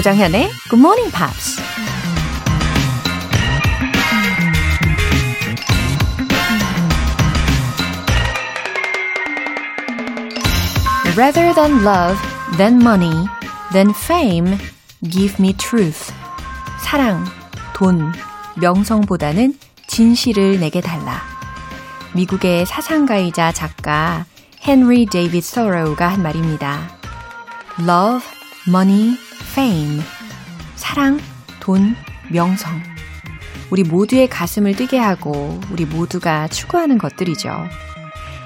조장현의 0.00 0.48
Good 0.70 0.76
Morning 0.76 1.12
Pops. 1.12 1.60
Rather 11.18 11.52
than 11.54 11.84
love, 11.84 12.18
than 12.56 12.76
money, 12.76 13.28
than 13.72 13.90
fame, 13.90 14.56
give 15.02 15.36
me 15.38 15.52
truth. 15.52 16.10
사랑, 16.78 17.26
돈, 17.74 18.10
명성보다는 18.56 19.52
진실을 19.86 20.60
내게 20.60 20.80
달라. 20.80 21.20
미국의 22.14 22.64
사상가이자 22.64 23.52
작가 23.52 24.24
헨리 24.66 25.04
데이빗 25.04 25.44
서로우가 25.44 26.08
한 26.08 26.22
말입니다. 26.22 26.88
Love, 27.80 28.26
money, 28.66 29.18
fame. 29.50 30.00
사랑, 30.76 31.18
돈, 31.60 31.96
명성. 32.30 32.80
우리 33.70 33.82
모두의 33.82 34.28
가슴을 34.28 34.74
뛰게 34.74 34.98
하고 34.98 35.60
우리 35.70 35.84
모두가 35.84 36.48
추구하는 36.48 36.98
것들이죠. 36.98 37.50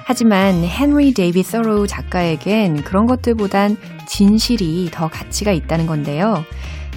하지만 0.06 0.64
헨리 0.64 1.14
데이빗 1.14 1.46
서로우 1.46 1.86
작가에겐 1.86 2.82
그런 2.84 3.06
것들보단 3.06 3.76
진실이 4.06 4.90
더 4.92 5.08
가치가 5.08 5.52
있다는 5.52 5.86
건데요. 5.86 6.44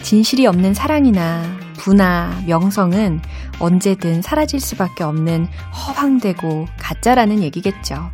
진실이 0.02 0.46
없는 0.46 0.74
사랑이나 0.74 1.44
부나 1.78 2.42
명성은 2.46 3.22
언제든 3.60 4.22
사라질 4.22 4.60
수밖에 4.60 5.04
없는 5.04 5.48
허황되고 5.74 6.68
가짜라는 6.80 7.42
얘기겠죠. 7.44 8.12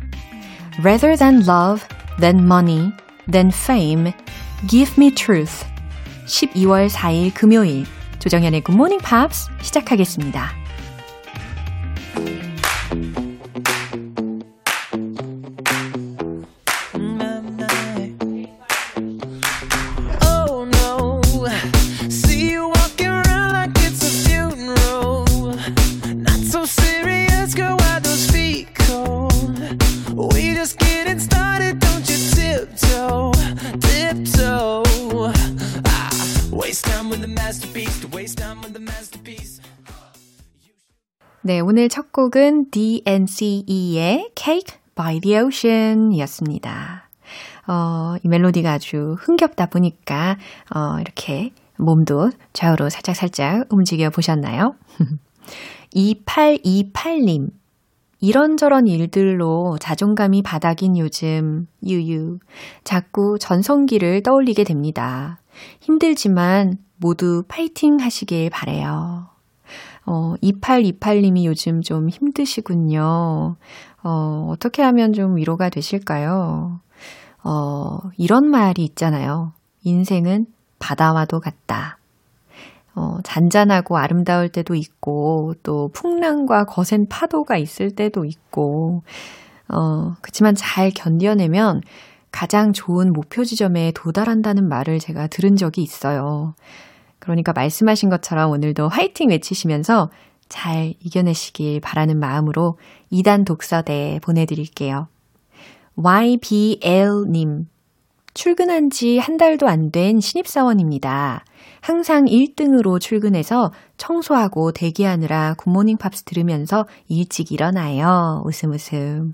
Rather 0.78 1.16
than 1.16 1.42
love, 1.46 1.86
than 2.20 2.44
money, 2.44 2.92
than 3.30 3.48
fame, 3.48 4.12
give 4.68 4.94
me 4.96 5.12
truth. 5.14 5.73
12월 6.26 6.88
4일 6.88 7.32
금요일 7.34 7.84
조정현의 8.18 8.62
Morning 8.70 9.04
Pops 9.04 9.50
시작하겠습니다. 9.60 10.63
곡은 42.24 42.70
DNCE의 42.70 44.30
Cake 44.34 44.78
by 44.94 45.20
the 45.20 45.36
Ocean 45.40 46.10
이었습니다. 46.12 47.10
어, 47.66 48.14
이 48.22 48.28
멜로디가 48.28 48.72
아주 48.72 49.16
흥겹다 49.18 49.66
보니까, 49.66 50.38
어, 50.74 51.00
이렇게 51.00 51.50
몸도 51.78 52.30
좌우로 52.54 52.88
살짝살짝 52.88 53.66
움직여 53.70 54.08
보셨나요? 54.08 54.74
2828님. 55.94 57.50
이런저런 58.20 58.86
일들로 58.86 59.76
자존감이 59.78 60.42
바닥인 60.42 60.96
요즘, 60.96 61.66
유유. 61.86 62.38
자꾸 62.84 63.36
전성기를 63.38 64.22
떠올리게 64.22 64.64
됩니다. 64.64 65.42
힘들지만 65.80 66.78
모두 66.96 67.42
파이팅 67.48 68.00
하시길 68.00 68.48
바래요. 68.48 69.33
어, 70.06 70.34
2828님이 70.42 71.44
요즘 71.44 71.80
좀 71.82 72.08
힘드시군요. 72.08 73.56
어, 74.02 74.48
어떻게 74.50 74.82
하면 74.82 75.12
좀 75.12 75.36
위로가 75.36 75.70
되실까요? 75.70 76.80
어, 77.42 77.98
이런 78.16 78.46
말이 78.46 78.84
있잖아요. 78.84 79.52
인생은 79.82 80.46
바다와도 80.78 81.40
같다. 81.40 81.98
어, 82.94 83.18
잔잔하고 83.24 83.96
아름다울 83.96 84.48
때도 84.48 84.74
있고, 84.74 85.54
또 85.62 85.90
풍랑과 85.92 86.64
거센 86.64 87.08
파도가 87.08 87.56
있을 87.56 87.90
때도 87.90 88.24
있고, 88.24 89.02
어, 89.68 90.14
그치만 90.20 90.54
잘 90.54 90.90
견뎌내면 90.90 91.80
가장 92.30 92.72
좋은 92.72 93.12
목표 93.12 93.44
지점에 93.44 93.92
도달한다는 93.94 94.68
말을 94.68 94.98
제가 94.98 95.26
들은 95.26 95.56
적이 95.56 95.82
있어요. 95.82 96.54
그러니까 97.24 97.52
말씀하신 97.52 98.10
것처럼 98.10 98.50
오늘도 98.50 98.88
화이팅 98.88 99.30
외치시면서 99.30 100.10
잘 100.48 100.94
이겨내시길 101.00 101.80
바라는 101.80 102.20
마음으로 102.20 102.78
2단 103.10 103.44
독서대 103.46 104.20
보내드릴게요. 104.22 105.08
YBL님. 105.96 107.64
출근한 108.34 108.90
지 108.90 109.18
한 109.18 109.36
달도 109.36 109.68
안 109.68 109.90
된 109.92 110.20
신입사원입니다. 110.20 111.44
항상 111.80 112.24
1등으로 112.24 113.00
출근해서 113.00 113.70
청소하고 113.96 114.72
대기하느라 114.72 115.54
굿모닝 115.54 115.98
팝스 115.98 116.24
들으면서 116.24 116.84
일찍 117.08 117.52
일어나요. 117.52 118.42
웃음 118.44 118.72
웃음. 118.72 119.32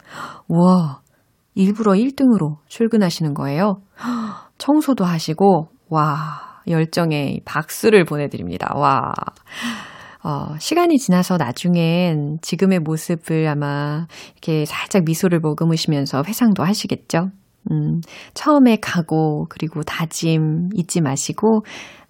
와, 0.49 1.01
일부러 1.55 1.93
1등으로 1.93 2.57
출근하시는 2.69 3.33
거예요? 3.35 3.81
청소도 4.59 5.05
하시고, 5.05 5.69
와, 5.89 6.50
열정에 6.69 7.41
박수를 7.45 8.05
보내드립니다. 8.05 8.73
와. 8.75 9.13
어, 10.23 10.55
시간이 10.59 10.99
지나서 10.99 11.39
나중엔 11.39 12.39
지금의 12.43 12.81
모습을 12.81 13.49
아마 13.49 14.07
이렇게 14.33 14.65
살짝 14.67 15.05
미소를 15.05 15.41
머금으시면서 15.41 16.23
회상도 16.27 16.63
하시겠죠? 16.63 17.31
음, 17.71 18.01
처음에 18.35 18.77
각오, 18.77 19.47
그리고 19.49 19.83
다짐 19.83 20.71
잊지 20.75 21.01
마시고, 21.01 21.65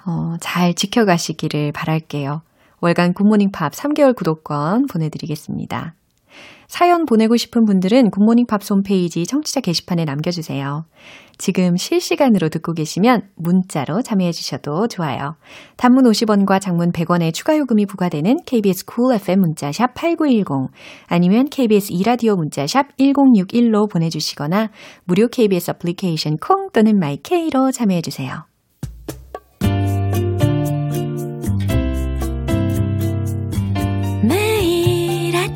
어, 0.06 0.36
잘 0.40 0.74
지켜가시기를 0.74 1.72
바랄게요. 1.72 2.42
월간 2.80 3.12
굿모닝 3.14 3.50
팝 3.52 3.72
3개월 3.72 4.16
구독권 4.16 4.86
보내드리겠습니다. 4.86 5.94
사연 6.66 7.04
보내고 7.04 7.36
싶은 7.36 7.64
분들은 7.64 8.10
굿모닝 8.10 8.46
팝스 8.46 8.72
홈페이지 8.72 9.26
청취자 9.26 9.60
게시판에 9.60 10.04
남겨주세요. 10.04 10.84
지금 11.36 11.76
실시간으로 11.76 12.50
듣고 12.50 12.74
계시면 12.74 13.22
문자로 13.36 14.02
참여해 14.02 14.30
주셔도 14.32 14.88
좋아요. 14.88 15.36
단문 15.76 16.04
50원과 16.04 16.60
장문 16.60 16.92
100원의 16.92 17.32
추가 17.32 17.56
요금이 17.56 17.86
부과되는 17.86 18.36
KBS 18.44 18.84
Cool 18.84 19.16
FM 19.16 19.40
문자샵 19.40 19.94
8910 19.94 20.70
아니면 21.06 21.46
KBS 21.48 21.92
2라디오 21.92 22.36
문자샵 22.36 22.96
1061로 22.98 23.90
보내주시거나 23.90 24.68
무료 25.04 25.28
KBS 25.28 25.70
애플리케이션 25.70 26.36
콩 26.36 26.70
또는 26.72 26.98
마이케이로 26.98 27.72
참여해 27.72 28.02
주세요. 28.02 28.49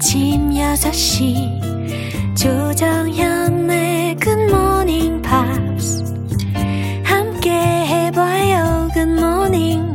아침 0.04 0.50
6시 0.50 2.36
조정현의 2.36 4.16
굿모닝 4.16 5.22
팝스 5.22 6.04
함께 7.02 7.50
해봐요 7.50 8.90
굿모닝 8.92 9.94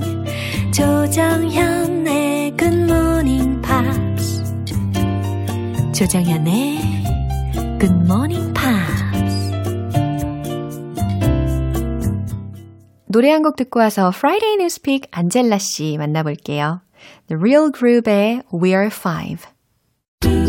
조정현의 0.74 2.58
굿모닝 2.58 3.62
팝스 3.62 4.44
조정현의 5.94 6.80
굿모닝 7.80 8.51
팝스 8.51 9.51
노래 13.06 13.30
한 13.30 13.44
곡 13.44 13.57
듣고 13.57 13.80
와서 13.80 14.07
Friday 14.07 14.54
Newspeak 14.56 15.07
안젤라 15.12 15.60
씨 15.60 15.98
만나볼게요. 16.00 16.81
The 17.28 17.39
Real 17.39 17.72
Group의 17.72 18.42
We're 18.51 18.88
Five 18.88 19.59
Do 20.21 20.49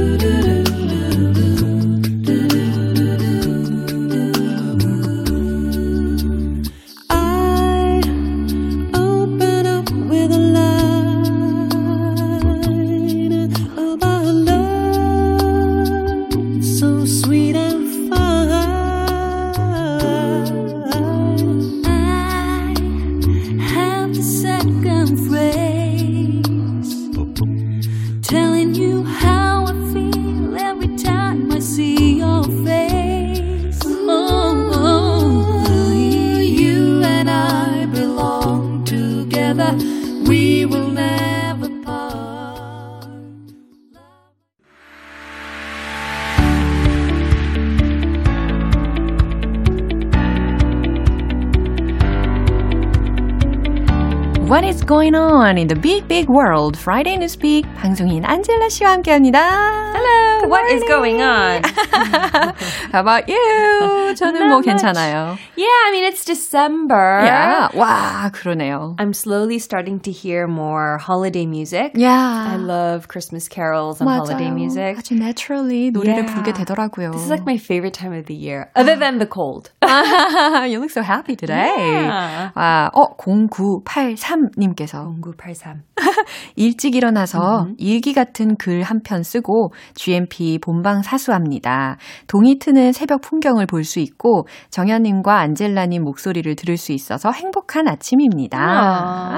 What 54.49 54.63
is 54.63 54.83
going 54.83 55.15
on 55.15 55.57
in 55.57 55.67
the 55.67 55.75
big 55.75 56.07
big 56.07 56.29
world? 56.29 56.77
Friday 56.77 57.17
Newspeak 57.17 57.65
방송인 57.77 58.25
안젤라 58.25 58.69
씨와 58.69 58.91
함께합니다. 58.91 59.93
Hello. 59.93 60.47
What 60.49 60.65
is 60.71 60.83
going 60.87 61.21
on? 61.21 61.63
How 62.91 63.01
about 63.01 63.27
you? 63.27 64.13
저는 64.15 64.47
뭐 64.49 64.61
괜찮아요. 64.61 65.37
Yeah, 65.55 65.77
I 65.87 65.91
mean 65.91 66.03
it's 66.05 66.23
December. 66.25 67.21
Yeah. 67.25 67.69
와, 67.73 68.29
그러네요. 68.31 68.95
I'm 68.99 69.13
slowly 69.13 69.57
starting 69.57 69.99
to 70.01 70.11
hear 70.11 70.47
more 70.47 70.97
holiday 70.99 71.45
music. 71.47 71.93
Yeah. 71.95 72.13
I 72.53 72.57
love 72.57 73.07
Christmas 73.07 73.47
carols 73.47 73.99
and 73.99 74.07
맞아요. 74.09 74.25
holiday 74.27 74.51
music. 74.51 74.97
아주 74.97 75.15
naturally 75.17 75.91
노래를 75.91 76.23
Yeah. 76.25 76.33
부르게 76.33 76.53
되더라고요. 76.53 77.11
This 77.13 77.23
is 77.23 77.29
like 77.31 77.45
my 77.45 77.57
favorite 77.57 77.93
time 77.97 78.13
of 78.13 78.25
the 78.27 78.35
year, 78.35 78.69
other 78.75 78.95
than 78.95 79.17
the 79.17 79.25
cold. 79.27 79.71
you 80.70 80.78
look 80.78 80.90
so 80.90 81.02
happy 81.02 81.36
today. 81.36 81.70
Yeah. 81.76 82.52
아, 82.54 82.90
어, 82.94 83.16
0983님께서 83.16 85.14
0983. 85.20 85.82
일찍 86.56 86.94
일어나서 86.94 87.68
일기 87.78 88.12
같은 88.14 88.56
글 88.56 88.82
한 88.82 89.00
편 89.02 89.22
쓰고 89.22 89.72
GMP 89.94 90.58
본방 90.58 91.02
사수합니다. 91.02 91.96
동이 92.26 92.58
트는 92.58 92.92
새벽 92.92 93.20
풍경을 93.22 93.66
볼 93.66 93.84
수 93.84 93.98
있고 94.00 94.46
정현님과 94.70 95.38
안젤라님 95.38 96.04
목소리를 96.04 96.54
들을 96.54 96.76
수 96.76 96.92
있어서 96.92 97.30
행복한 97.32 97.88
아침입니다. 97.88 98.58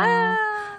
Aw. 0.04 0.36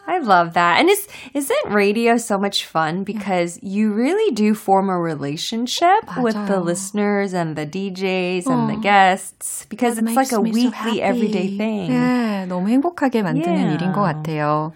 I 0.08 0.18
love 0.24 0.54
that. 0.54 0.80
And 0.80 0.88
is 0.88 1.06
isn't 1.34 1.68
radio 1.68 2.16
so 2.16 2.38
much 2.38 2.64
fun 2.64 3.04
because 3.04 3.60
you 3.62 3.92
really 3.92 4.32
do 4.32 4.54
form 4.54 4.88
a 4.88 4.96
relationship 4.98 6.00
with 6.16 6.32
the 6.48 6.56
맞아요. 6.56 6.64
listeners 6.64 7.34
and 7.34 7.56
the 7.56 7.66
DJs 7.66 8.46
and 8.48 8.70
the 8.72 8.80
guests 8.80 9.66
because 9.68 9.96
That 10.00 10.08
it's 10.08 10.16
like 10.16 10.32
makes 10.32 10.32
a 10.32 10.40
me 10.40 10.52
so 10.52 10.56
weekly 10.56 11.00
happy. 11.00 11.02
everyday 11.02 11.48
thing. 11.60 11.90
네, 11.92 12.46
너무 12.48 12.70
행복하게 12.72 13.20
만드는 13.20 13.52
Yeah. 13.68 13.76
일인 13.76 13.92
것 13.92 14.00
같아요. 14.00 14.72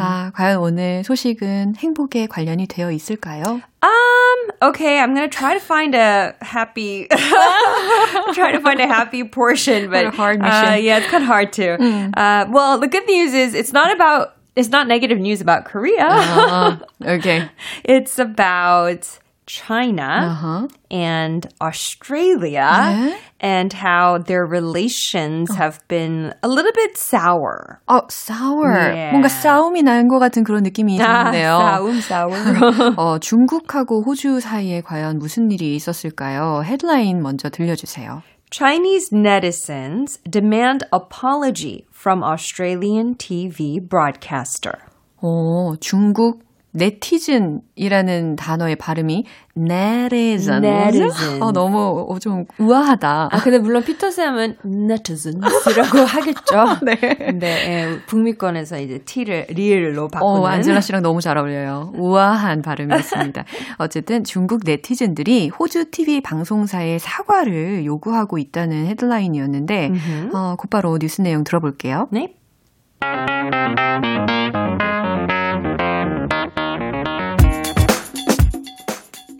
아, 0.00 0.32
과연 0.34 0.56
오늘 0.64 1.04
소식은 1.04 1.76
행복에 1.76 2.26
관련이 2.26 2.66
되어 2.66 2.90
있을까요? 2.90 3.60
Um, 3.84 4.38
okay, 4.62 4.98
I'm 4.98 5.12
gonna 5.14 5.28
try 5.28 5.52
to 5.52 5.60
find 5.60 5.94
a 5.94 6.32
happy 6.40 7.06
try 8.32 8.52
to 8.52 8.60
find 8.60 8.80
a 8.80 8.86
happy 8.86 9.24
portion, 9.24 9.90
but 9.90 10.04
What 10.04 10.14
a 10.14 10.16
hard 10.16 10.40
uh, 10.40 10.44
mission. 10.48 10.84
yeah, 10.84 10.98
it's 10.98 11.06
kind 11.08 11.22
of 11.22 11.28
hard 11.28 11.52
to. 11.60 11.76
Uh, 12.16 12.46
well, 12.50 12.78
the 12.78 12.88
good 12.88 13.06
news 13.06 13.34
is 13.34 13.54
it's 13.54 13.72
not 13.72 13.92
about 13.92 14.36
it's 14.56 14.68
not 14.70 14.86
negative 14.88 15.18
news 15.18 15.40
about 15.40 15.64
Korea. 15.64 16.06
아, 16.08 16.80
okay. 17.06 17.48
it's 17.84 18.18
about 18.18 19.06
China 19.46 20.30
Uh-huh. 20.30 20.68
and 20.92 21.44
Australia 21.60 22.70
네. 22.70 23.16
and 23.40 23.72
how 23.72 24.18
their 24.18 24.46
relations 24.46 25.52
have 25.56 25.80
been 25.88 26.32
a 26.42 26.48
little 26.48 26.70
bit 26.72 26.96
sour. 26.96 27.80
어, 27.88 28.02
sour. 28.10 28.70
Yeah. 28.94 29.10
뭔가 29.12 29.28
싸움이 29.28 29.82
난 29.82 30.06
것 30.08 30.20
같은 30.20 30.44
그런 30.44 30.62
느낌이 30.62 30.98
드는데요. 30.98 31.58
싸움, 31.58 31.98
sour. 31.98 32.94
어, 32.96 33.18
중국하고 33.18 34.04
호주 34.06 34.38
사이에 34.40 34.82
과연 34.82 35.18
무슨 35.18 35.50
일이 35.50 35.74
있었을까요? 35.74 36.62
헤드라인 36.64 37.20
먼저 37.20 37.48
들려주세요. 37.50 38.22
Chinese 38.54 39.10
netizens 39.10 40.18
demand 40.28 40.82
apology 40.92 41.86
from 41.90 42.22
Australian 42.24 43.14
TV 43.14 43.78
broadcaster. 43.80 44.78
오, 45.22 45.76
중국 45.80 46.40
네티즌이라는 46.75 48.35
단어의 48.35 48.75
발음이 48.75 49.25
netizen. 49.57 50.63
Netizen. 50.63 51.41
어, 51.41 51.51
너무 51.51 52.05
어, 52.09 52.19
좀 52.19 52.45
우아하다. 52.59 53.29
아, 53.31 53.37
근데 53.41 53.57
물론 53.57 53.83
피터쌤은 53.83 54.57
netizens이라고 54.65 55.97
하겠죠. 56.05 56.77
네. 56.83 56.95
근데 56.95 57.47
예, 57.47 57.99
북미권에서 58.05 58.79
이제 58.79 58.99
T를 59.05 59.45
리을로 59.49 60.09
바꾸는. 60.09 60.41
어, 60.41 60.45
안젤라 60.45 60.81
씨랑 60.81 61.01
너무 61.01 61.21
잘 61.21 61.37
어울려요. 61.37 61.93
우아한 61.95 62.61
발음이었습니다. 62.61 63.45
어쨌든 63.79 64.23
중국 64.23 64.61
네티즌들이 64.65 65.49
호주 65.49 65.91
TV 65.91 66.21
방송사에 66.21 66.99
사과를 66.99 67.85
요구하고 67.85 68.37
있다는 68.37 68.87
헤드라인이었는데, 68.87 69.91
어, 70.33 70.55
곧바로 70.57 70.97
뉴스 70.97 71.21
내용 71.21 71.43
들어볼게요. 71.43 72.07
네. 72.11 72.33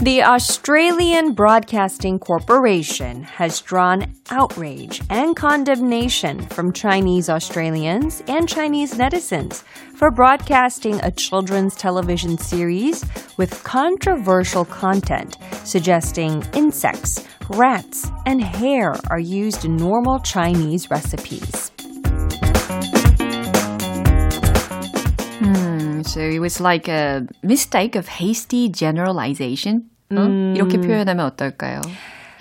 The 0.05 0.21
Australian 0.21 1.33
Broadcasting 1.33 2.19
Corporation 2.19 3.23
has 3.23 3.59
drawn 3.59 4.13
outrage 4.29 5.01
and 5.09 5.35
condemnation 5.35 6.41
from 6.49 6.73
Chinese 6.73 7.27
Australians 7.27 8.21
and 8.27 8.47
Chinese 8.47 8.93
netizens 8.93 9.63
for 9.95 10.11
broadcasting 10.11 10.99
a 11.01 11.09
children's 11.09 11.75
television 11.75 12.37
series 12.37 13.03
with 13.37 13.63
controversial 13.63 14.63
content 14.63 15.37
suggesting 15.63 16.43
insects, 16.53 17.27
rats, 17.49 18.11
and 18.27 18.43
hair 18.43 18.93
are 19.09 19.17
used 19.17 19.65
in 19.65 19.75
normal 19.75 20.19
Chinese 20.19 20.91
recipes. 20.91 21.71
Hmm, 25.39 26.03
so 26.03 26.19
it 26.19 26.37
was 26.37 26.61
like 26.61 26.87
a 26.87 27.25
mistake 27.41 27.95
of 27.95 28.07
hasty 28.07 28.69
generalization. 28.69 29.89
어? 30.11 30.53
이렇게 30.55 30.79
표현하면 30.79 31.25
어떨까요? 31.25 31.81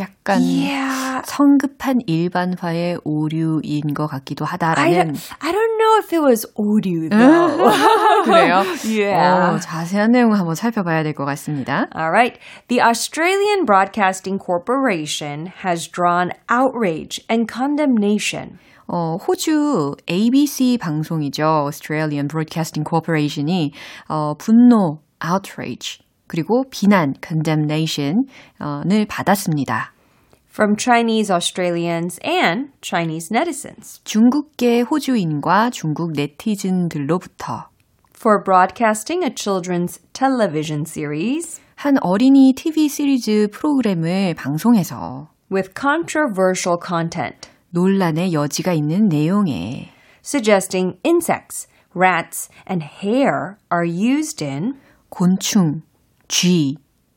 약간 0.01 0.41
Yeah. 0.43 1.23
성급한 1.25 2.01
일반화의 2.09 2.99
오류인 3.05 3.95
것 3.95 4.09
같기도 4.09 4.45
I 4.45 4.51
하다라는 4.51 5.13
don't, 5.15 5.33
I 5.41 5.53
don't 5.53 5.79
know 5.79 5.99
if 5.99 6.13
it 6.13 6.21
was 6.21 6.45
though. 7.09 7.71
그래요? 8.27 8.65
Yeah. 8.85 9.55
어, 9.55 9.59
자세한 9.61 10.11
내용을 10.11 10.37
한번 10.39 10.57
살펴봐야 10.57 11.05
될 11.05 11.15
것 11.15 11.25
같습니다. 11.25 11.87
All 11.95 12.11
right. 12.11 12.39
The 12.69 12.81
Australian 12.83 13.65
Broadcasting 13.65 14.39
Corporation 14.45 15.47
has 15.65 15.87
drawn 15.89 16.33
outrage 16.51 17.25
and 17.31 17.47
condemnation 17.51 18.59
어, 18.89 19.17
호주 19.17 19.97
ABC 20.11 20.77
방송이죠. 20.79 21.45
Australian 21.71 22.27
Broadcasting 22.29 22.85
Corporation이 22.85 23.73
어, 24.09 24.35
분노, 24.37 25.01
outrage, 25.25 26.04
그리고 26.27 26.65
비난, 26.71 27.15
condemnation을 27.21 29.07
받았습니다. 29.09 29.93
from 30.55 30.77
Chinese 30.77 31.33
Australians 31.35 32.21
and 32.25 32.71
Chinese 32.81 33.29
netizens 33.29 34.01
중국계 34.05 34.83
호주인과 34.83 35.71
중국 35.71 36.13
네티즌들로부터 36.13 37.71
for 38.15 38.41
broadcasting 38.45 39.25
a 39.25 39.31
children's 39.35 40.01
television 40.13 40.85
series 40.87 41.61
한 41.75 41.97
어린이 42.01 42.53
TV 42.57 42.89
시리즈 42.89 43.49
프로그램을 43.53 44.35
방송해서 44.35 45.29
with 45.53 45.73
controversial 45.75 46.79
content 46.81 47.49
논란의 47.71 48.33
여지가 48.33 48.73
있는 48.73 49.09
내용에 49.09 49.91
suggesting 50.23 50.97
insects, 51.05 51.67
rats, 51.95 52.49
and 52.71 52.85
hair 53.03 53.57
are 53.73 53.85
used 53.85 54.43
in 54.43 54.75
곤충, 55.11 55.83
쥐, 56.37 56.77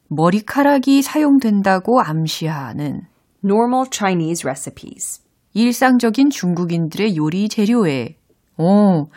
머리카락이 0.10 1.02
사용된다고 1.02 2.02
암시하는 2.02 3.02
normal 3.44 3.88
Chinese 3.90 4.44
recipes. 4.48 5.22
일상적인 5.56 6.30
중국인들의 6.30 7.18
요리 7.18 7.50
재료에 7.50 8.18
오, 8.60 9.08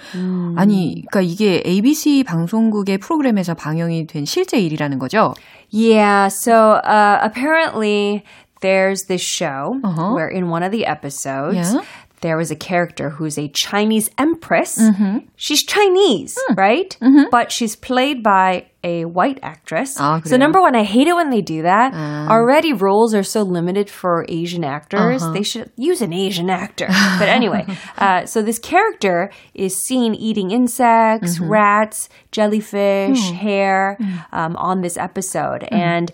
아니, 0.56 1.04
그러니까 1.10 1.20
이게 1.20 1.62
ABC 1.66 2.24
방송국의 2.24 2.96
프로그램에서 2.96 3.52
방영이 3.52 4.06
된 4.06 4.24
실제 4.24 4.58
일이라는 4.58 4.98
거죠? 4.98 5.34
Yeah, 5.70 6.28
so 6.28 6.80
uh, 6.82 7.18
apparently 7.22 8.24
there's 8.62 9.04
this 9.06 9.20
show 9.22 9.76
Uh-huh. 9.84 10.14
where 10.14 10.28
in 10.28 10.48
one 10.48 10.62
of 10.62 10.72
the 10.72 10.86
episodes 10.86 11.74
Yeah. 11.74 11.84
there 12.20 12.36
was 12.36 12.50
a 12.50 12.56
character 12.56 13.10
who's 13.10 13.38
a 13.38 13.48
Chinese 13.48 14.10
empress. 14.18 14.78
Mm-hmm. 14.78 15.18
She's 15.36 15.62
Chinese, 15.62 16.38
mm. 16.50 16.56
right? 16.56 16.96
Mm-hmm. 17.00 17.30
But 17.30 17.50
she's 17.50 17.76
played 17.76 18.22
by 18.22 18.66
a 18.82 19.04
white 19.04 19.38
actress. 19.42 19.96
Ah, 19.98 20.20
so 20.24 20.36
number 20.36 20.60
one, 20.60 20.74
I 20.74 20.84
hate 20.84 21.06
it 21.06 21.14
when 21.14 21.30
they 21.30 21.42
do 21.42 21.62
that. 21.62 21.92
Um. 21.92 22.28
Already 22.28 22.72
roles 22.72 23.14
are 23.14 23.22
so 23.22 23.42
limited 23.42 23.90
for 23.90 24.24
Asian 24.28 24.64
actors. 24.64 25.22
Uh-huh. 25.22 25.32
They 25.32 25.42
should 25.42 25.70
use 25.76 26.00
an 26.02 26.12
Asian 26.12 26.50
actor. 26.50 26.86
but 27.18 27.28
anyway, 27.28 27.66
uh, 27.98 28.26
so 28.26 28.42
this 28.42 28.58
character 28.58 29.30
is 29.54 29.76
seen 29.76 30.14
eating 30.14 30.50
insects, 30.50 31.36
mm-hmm. 31.36 31.50
rats, 31.50 32.08
jellyfish, 32.32 33.28
hmm. 33.28 33.34
hair 33.34 33.96
hmm. 33.98 34.16
um, 34.32 34.56
on 34.56 34.80
this 34.80 34.96
episode. 34.96 35.62
Hmm. 35.68 35.74
And 35.74 36.12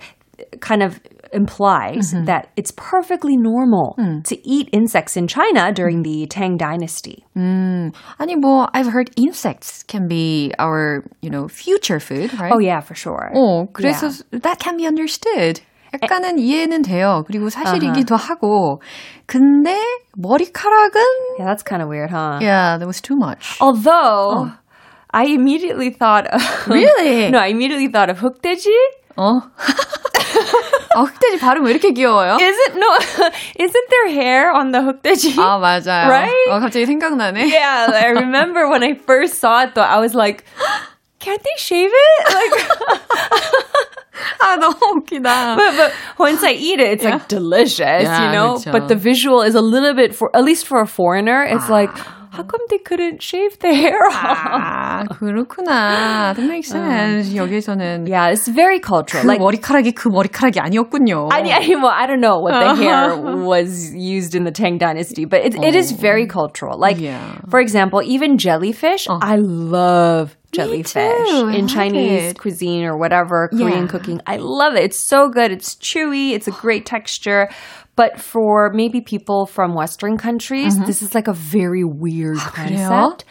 kind 0.61 0.83
of 0.83 1.01
implies 1.34 2.12
that 2.26 2.50
it's 2.58 2.72
perfectly 2.76 3.38
normal 3.38 3.96
to 4.26 4.36
eat 4.48 4.68
insects 4.74 5.16
in 5.16 5.28
China 5.28 5.72
during 5.72 6.04
the 6.04 6.28
Tang 6.28 6.58
Dynasty. 6.58 7.24
아니 7.36 8.36
뭐 8.36 8.68
I've 8.74 8.88
heard 8.88 9.10
insects 9.16 9.84
can 9.84 10.08
be 10.08 10.52
our, 10.60 11.04
you 11.22 11.30
know, 11.30 11.48
future 11.48 12.00
food, 12.00 12.34
right? 12.40 12.52
Oh 12.54 12.60
yeah, 12.60 12.82
for 12.82 12.96
sure. 12.96 13.32
어, 13.34 13.68
그래서 13.72 14.10
that 14.32 14.60
can 14.60 14.78
be 14.78 14.86
understood. 14.86 15.62
약간은 15.94 16.40
이해는 16.40 16.84
돼요. 16.84 17.24
그리고 17.28 17.50
사실이기도 17.50 18.16
하고. 18.16 18.82
근데 19.26 19.78
머리카락은 20.18 21.02
Yeah, 21.38 21.46
that's 21.46 21.64
kind 21.64 21.82
of 21.82 21.90
weird, 21.90 22.10
huh? 22.12 22.40
yeah, 22.42 22.78
that 22.78 22.88
was 22.88 23.02
too 23.02 23.16
much. 23.18 23.58
Although 23.60 24.52
I 25.14 25.26
immediately 25.26 25.90
thought 25.90 26.28
of 26.28 26.42
Really? 26.68 27.30
no, 27.30 27.40
I 27.40 27.48
immediately 27.48 27.90
thought 27.90 28.10
of 28.10 28.20
흑돼지. 28.20 28.72
어. 29.18 29.42
아, 30.96 31.02
흑돼지 31.04 31.40
발음 31.40 31.64
왜 31.66 31.72
이렇게 31.72 31.92
귀여워요? 31.92 32.38
Isn't 32.38 32.76
no 32.76 32.88
isn't 33.60 33.88
there 33.90 34.10
hair 34.10 34.52
on 34.54 34.72
the 34.72 34.82
흑돼지? 34.84 35.36
아, 35.40 35.58
맞아요. 35.58 36.10
Right? 36.10 36.50
어, 36.50 36.60
갑자기 36.60 36.86
생각나네. 36.86 37.46
Yeah, 37.52 37.88
I 37.94 38.10
remember 38.12 38.68
when 38.70 38.84
I 38.84 38.94
first 38.96 39.40
saw 39.40 39.64
it 39.64 39.74
though, 39.76 39.84
I 39.88 40.00
was 40.00 40.14
like, 40.16 40.44
can't 41.20 41.42
they 41.42 41.58
shave 41.58 41.92
it? 41.92 42.34
Like 42.34 42.54
아, 44.42 44.58
너무 44.58 45.02
웃기다. 45.02 45.56
but, 45.56 45.78
but 45.78 45.92
once 46.20 46.44
I 46.44 46.52
eat 46.52 46.80
it, 46.80 46.92
it's 47.00 47.04
Yeah. 47.04 47.16
like 47.16 47.28
delicious, 47.28 48.04
Yeah, 48.04 48.26
you 48.26 48.32
know? 48.32 48.56
그쵸. 48.58 48.72
But 48.72 48.88
the 48.88 48.96
visual 48.96 49.42
is 49.42 49.56
a 49.56 49.62
little 49.62 49.94
bit 49.94 50.14
for 50.14 50.30
at 50.36 50.44
least 50.44 50.68
for 50.68 50.80
a 50.82 50.88
foreigner, 50.88 51.44
it's 51.44 51.70
like 51.70 51.90
how 52.36 52.44
come 52.44 52.62
they 52.70 52.78
couldn't 52.78 53.22
shave 53.22 53.58
the 53.60 53.74
hair 53.74 54.00
off? 54.08 54.16
아, 54.16 55.04
그렇구나. 55.20 56.34
That 56.36 56.46
makes 56.48 56.70
sense. 56.70 57.34
여기서는 57.34 58.08
Yeah, 58.08 58.30
it's 58.32 58.48
very 58.48 58.80
cultural. 58.80 59.24
그 59.24 59.28
Like 59.28 59.42
머리카락이 59.42 59.92
그 59.94 60.10
머리카락이 60.10 60.60
아니었군요. 60.60 61.30
I, 61.32 61.42
I, 61.52 61.68
well, 61.76 61.88
I 61.94 62.08
don't 62.08 62.22
know 62.22 62.40
what 62.40 62.54
the 62.54 62.76
hair 62.76 63.16
was 63.18 63.94
used 63.94 64.36
in 64.36 64.44
the 64.46 64.52
Tang 64.52 64.78
Dynasty, 64.78 65.26
but 65.26 65.42
it, 65.42 65.56
it 65.56 65.76
is 65.76 65.92
very 65.92 66.26
cultural. 66.28 66.78
Like, 66.80 66.98
Yeah. 67.00 67.20
for 67.50 67.60
example, 67.60 68.02
even 68.04 68.38
jellyfish. 68.38 69.08
I 69.10 69.36
love 69.36 70.38
jellyfish 70.54 70.94
too. 70.94 71.00
I 71.48 71.54
in 71.56 71.66
like 71.68 71.74
Chinese 71.74 72.32
it. 72.32 72.38
cuisine 72.40 72.84
or 72.86 72.98
whatever 72.98 73.50
Korean 73.50 73.84
Yeah. 73.84 73.88
cooking. 73.88 74.22
I 74.28 74.38
love 74.38 74.76
it. 74.76 74.84
It's 74.84 75.00
so 75.00 75.30
good. 75.30 75.52
It's 75.52 75.76
chewy. 75.76 76.32
It's 76.32 76.48
a 76.48 76.52
great 76.52 76.86
texture. 76.86 77.50
But 77.96 78.20
for 78.20 78.72
maybe 78.74 79.02
people 79.02 79.46
from 79.46 79.74
Western 79.74 80.18
countries, 80.18 80.80
this 80.86 81.02
is 81.02 81.14
like 81.14 81.28
a 81.28 81.34
very 81.34 81.84
weird 81.84 82.38
그래요? 82.38 82.88
concept. 82.90 83.26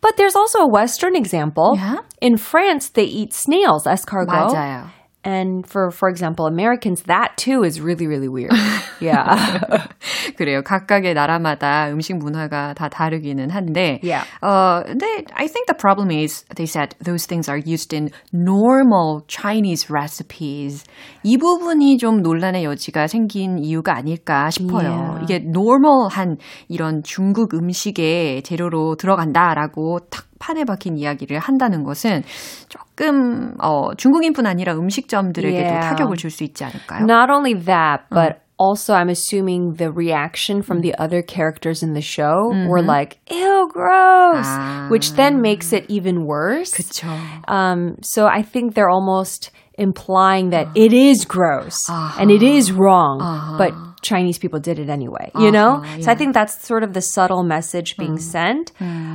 But 0.00 0.16
there's 0.16 0.36
also 0.36 0.60
a 0.60 0.68
Western 0.68 1.16
example. 1.16 1.74
Yeah? 1.76 1.98
In 2.20 2.36
France, 2.36 2.90
they 2.90 3.04
eat 3.04 3.32
snails, 3.32 3.84
escargot. 3.86 4.52
맞아요. 4.52 4.90
And 5.29 5.67
for, 5.69 5.91
for 5.91 6.09
example, 6.09 6.47
Americans, 6.47 7.03
that 7.03 7.37
too 7.37 7.63
is 7.63 7.79
really, 7.79 8.07
really 8.07 8.27
weird. 8.27 8.51
yeah. 8.99 9.37
그래요. 10.37 10.63
각각의 10.63 11.13
나라마다 11.13 11.91
음식 11.91 12.17
문화가 12.17 12.73
다 12.73 12.89
다르기는 12.89 13.51
한데. 13.51 13.99
Yeah. 14.01 14.25
어, 14.41 14.81
근데 14.83 15.23
I 15.35 15.47
think 15.47 15.67
the 15.67 15.77
problem 15.77 16.09
is 16.09 16.45
they 16.55 16.65
said 16.65 16.95
those 17.03 17.27
things 17.27 17.47
are 17.47 17.59
used 17.59 17.93
in 17.93 18.09
normal 18.33 19.21
Chinese 19.27 19.89
recipes. 19.89 20.83
이 21.23 21.37
부분이 21.37 21.97
좀 21.99 22.21
논란의 22.23 22.63
여지가 22.63 23.07
생긴 23.07 23.59
이유가 23.59 23.95
아닐까 23.95 24.49
싶어요. 24.49 24.89
Yeah. 24.89 25.23
이게 25.23 25.39
normal한 25.45 26.37
이런 26.69 27.03
중국 27.03 27.53
음식의 27.53 28.41
재료로 28.41 28.95
들어간다라고 28.95 29.99
탁 30.09 30.28
판에 30.38 30.64
박힌 30.64 30.96
이야기를 30.96 31.38
한다는 31.38 31.84
것은 31.84 32.22
조금 32.68 33.54
어, 33.60 33.94
중국인뿐 33.96 34.46
아니라 34.46 34.74
음식점들에게도 34.74 35.64
Yeah. 35.64 35.80
타격을 35.88 36.16
줄 36.16 36.30
수 36.30 36.44
있지 36.44 36.64
않을까요? 36.64 37.04
Not 37.04 37.30
only 37.30 37.54
that, 37.64 38.04
but 38.10 38.40
also 38.56 38.94
I'm 38.94 39.08
assuming 39.08 39.74
the 39.78 39.90
reaction 39.90 40.62
from 40.62 40.80
the 40.82 40.94
other 40.98 41.22
characters 41.22 41.82
in 41.82 41.92
the 41.94 42.00
show 42.02 42.52
were 42.68 42.82
like, 42.82 43.18
ew, 43.30 43.68
gross, 43.72 44.46
which 44.90 45.14
then 45.16 45.40
makes 45.40 45.72
it 45.72 45.84
even 45.88 46.24
worse. 46.26 46.70
그쵸. 46.72 47.08
Um, 47.48 47.96
so 48.02 48.26
I 48.26 48.42
think 48.42 48.74
they're 48.74 48.90
almost 48.90 49.50
implying 49.76 50.50
that 50.50 50.68
it 50.76 50.92
is 50.92 51.24
gross 51.26 51.88
and 52.18 52.30
it 52.30 52.42
is 52.44 52.70
wrong, 52.70 53.18
but 53.58 53.72
Chinese 54.02 54.38
people 54.38 54.60
did 54.60 54.78
it 54.78 54.88
anyway, 54.88 55.30
you 55.38 55.50
know? 55.50 55.82
So 56.00 56.10
I 56.10 56.14
think 56.14 56.34
that's 56.34 56.66
sort 56.66 56.82
of 56.82 56.92
the 56.92 57.00
subtle 57.00 57.42
message 57.44 57.96
being 57.96 58.18
sent. 58.18 58.72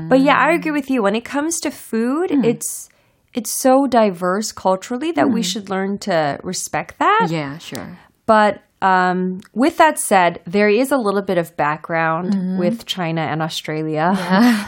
But 0.09 0.21
yeah, 0.21 0.35
I 0.37 0.53
agree 0.53 0.71
with 0.71 0.89
you. 0.89 1.03
When 1.03 1.15
it 1.15 1.25
comes 1.25 1.59
to 1.61 1.71
food, 1.71 2.31
it's 2.43 2.89
it's 3.33 3.51
so 3.51 3.85
diverse 3.87 4.51
culturally 4.51 5.11
that 5.13 5.29
we 5.29 5.43
should 5.43 5.69
learn 5.69 5.97
to 5.99 6.39
respect 6.43 6.97
that. 6.99 7.27
Yeah, 7.29 7.57
sure. 7.59 7.97
But 8.25 8.61
um, 8.81 9.41
with 9.53 9.77
that 9.77 9.99
said, 9.99 10.39
there 10.47 10.69
is 10.69 10.91
a 10.91 10.97
little 10.97 11.21
bit 11.21 11.37
of 11.37 11.55
background 11.57 12.57
with 12.57 12.85
China 12.85 13.21
and 13.21 13.41
Australia. 13.41 14.13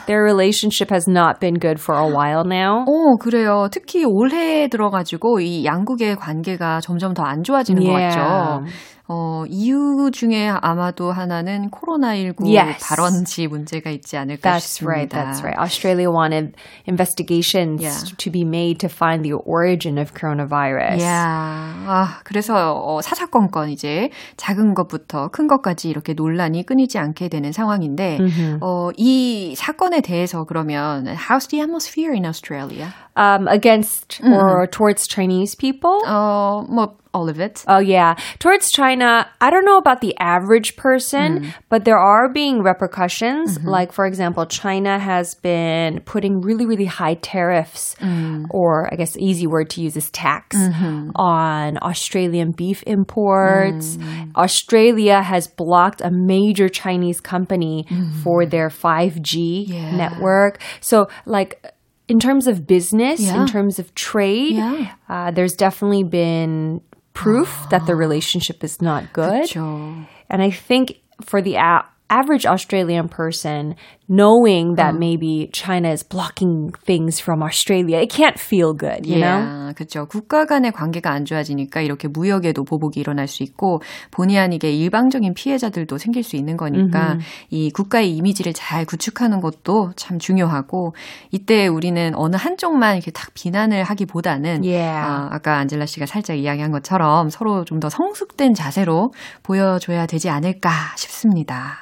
Their 0.05 0.21
relationship 0.21 0.89
has 0.91 1.07
not 1.07 1.39
been 1.39 1.55
good 1.55 1.79
for 1.79 1.95
a 1.95 2.07
while 2.07 2.43
now. 2.43 2.85
어, 2.87 3.17
그래요. 3.19 3.69
특히 3.71 4.03
올해 4.05 4.67
들어가지고 4.67 5.39
이 5.39 5.63
양국의 5.65 6.17
관계가 6.17 6.81
점점 6.81 7.13
더 7.13 7.23
안 7.23 7.43
좋아지는 7.43 7.81
것 7.83 7.91
Yeah. 7.97 8.15
같죠. 8.15 8.65
어, 9.08 9.44
이유 9.48 10.10
중에 10.12 10.48
아마도 10.48 11.12
하나는 11.12 11.70
코로나19 11.70 12.44
Yes. 12.52 12.84
발원지 12.88 13.46
문제가 13.46 13.90
있지 13.90 14.16
않을까 14.16 14.58
That's 14.58 14.64
싶습니다. 14.80 14.90
right. 14.90 15.08
That's 15.14 15.42
right. 15.42 15.58
Australia 15.60 16.10
wanted 16.10 16.54
investigations 16.88 17.82
Yeah. 17.82 17.94
to 18.18 18.30
be 18.30 18.42
made 18.42 18.78
to 18.80 18.88
find 18.88 19.22
the 19.22 19.34
origin 19.46 19.98
of 19.98 20.12
coronavirus. 20.14 20.98
Yeah. 20.98 21.86
아, 21.86 22.20
그래서 22.24 22.74
어, 22.74 23.00
사사건건 23.00 23.70
이제 23.70 24.10
작은 24.36 24.74
것부터 24.74 25.28
큰 25.28 25.46
것까지 25.46 25.88
이렇게 25.88 26.12
논란이 26.14 26.66
끊이지 26.66 26.98
않게 26.98 27.28
되는 27.28 27.52
상황인데 27.52 28.18
어, 28.60 28.90
이 28.96 29.54
사건에 29.56 30.00
대해서 30.00 30.44
그러면 30.44 31.06
how's 31.06 31.48
the 31.48 31.60
atmosphere 31.62 32.12
in 32.12 32.24
Australia? 32.24 32.92
Um, 33.16 33.48
against 33.48 34.20
or 34.24 34.66
towards 34.66 35.06
Chinese 35.08 35.56
people. 35.56 36.02
어, 36.06 36.64
뭐 36.68 36.96
all 37.16 37.28
of 37.30 37.40
it. 37.40 37.64
Oh 37.66 37.78
yeah. 37.78 38.14
Towards 38.38 38.70
China, 38.70 39.28
I 39.40 39.48
don't 39.50 39.64
know 39.64 39.78
about 39.78 40.00
the 40.02 40.14
average 40.18 40.76
person, 40.76 41.28
mm-hmm. 41.40 41.50
but 41.70 41.84
there 41.86 41.98
are 41.98 42.28
being 42.28 42.62
repercussions. 42.62 43.56
Mm-hmm. 43.56 43.68
Like 43.76 43.90
for 43.92 44.04
example, 44.04 44.44
China 44.44 44.98
has 44.98 45.34
been 45.34 46.00
putting 46.00 46.40
really 46.42 46.66
really 46.66 46.84
high 46.84 47.14
tariffs 47.14 47.96
mm. 48.00 48.44
or 48.50 48.92
I 48.92 48.96
guess 48.96 49.16
easy 49.16 49.46
word 49.46 49.70
to 49.70 49.80
use 49.80 49.96
is 49.96 50.10
tax 50.10 50.56
mm-hmm. 50.56 51.10
on 51.16 51.78
Australian 51.80 52.52
beef 52.52 52.84
imports. 52.86 53.96
Mm. 53.96 54.36
Australia 54.36 55.22
has 55.22 55.48
blocked 55.48 56.00
a 56.02 56.10
major 56.10 56.68
Chinese 56.68 57.20
company 57.20 57.86
for 58.22 58.44
their 58.44 58.68
5G 58.68 59.64
Yeah. 59.68 59.96
network. 59.96 60.60
So 60.80 61.08
like 61.24 61.72
in 62.08 62.20
terms 62.20 62.46
of 62.46 62.66
business, 62.66 63.20
Yeah. 63.20 63.40
in 63.40 63.46
terms 63.46 63.78
of 63.78 63.94
trade, 63.94 64.56
Yeah. 64.56 64.92
uh, 65.08 65.30
there's 65.32 65.54
definitely 65.54 66.04
been 66.04 66.80
proof 67.16 67.62
oh, 67.64 67.68
that 67.70 67.86
the 67.86 67.96
relationship 67.96 68.62
is 68.62 68.80
not 68.80 69.12
good. 69.12 69.48
And 70.28 70.42
I 70.42 70.50
think 70.50 71.00
for 71.22 71.40
the 71.40 71.56
a- 71.56 71.84
average 72.10 72.46
Australian 72.46 73.08
person, 73.08 73.74
knowing 74.08 74.74
that 74.76 74.94
maybe 74.98 75.48
China 75.52 75.90
is 75.90 76.02
blocking 76.02 76.72
things 76.84 77.20
from 77.20 77.42
Australia, 77.42 77.98
it 77.98 78.10
can't 78.10 78.38
feel 78.38 78.74
good, 78.74 79.06
you 79.06 79.18
know? 79.18 79.38
Yeah, 79.38 79.74
그렇죠. 79.74 80.06
국가 80.06 80.44
간의 80.44 80.72
관계가 80.72 81.10
안 81.10 81.24
좋아지니까 81.24 81.80
이렇게 81.80 82.08
무역에도 82.08 82.64
보복이 82.64 83.00
일어날 83.00 83.28
수 83.28 83.42
있고 83.42 83.80
본의 84.10 84.38
아니게 84.38 84.72
일방적인 84.72 85.34
피해자들도 85.34 85.98
생길 85.98 86.22
수 86.22 86.36
있는 86.36 86.56
거니까 86.56 87.18
이 87.50 87.70
국가의 87.70 88.10
이미지를 88.16 88.52
잘 88.52 88.84
구축하는 88.84 89.40
것도 89.40 89.92
참 89.96 90.18
중요하고 90.18 90.94
이때 91.30 91.66
우리는 91.66 92.12
어느 92.16 92.36
한쪽만 92.36 92.96
이렇게 92.96 93.10
딱 93.10 93.30
비난을 93.34 93.84
하기보다는 93.84 94.62
Yeah. 94.64 94.86
아, 95.06 95.28
아까 95.30 95.58
안젤라 95.58 95.86
씨가 95.86 96.06
살짝 96.06 96.36
이야기한 96.36 96.72
것처럼 96.72 97.28
서로 97.30 97.64
좀 97.64 97.76
더 97.76 97.90
성숙된 97.90 98.54
자세로 98.54 99.12
보여줘야 99.42 100.06
되지 100.06 100.30
않을까 100.30 100.70
싶습니다. 100.96 101.76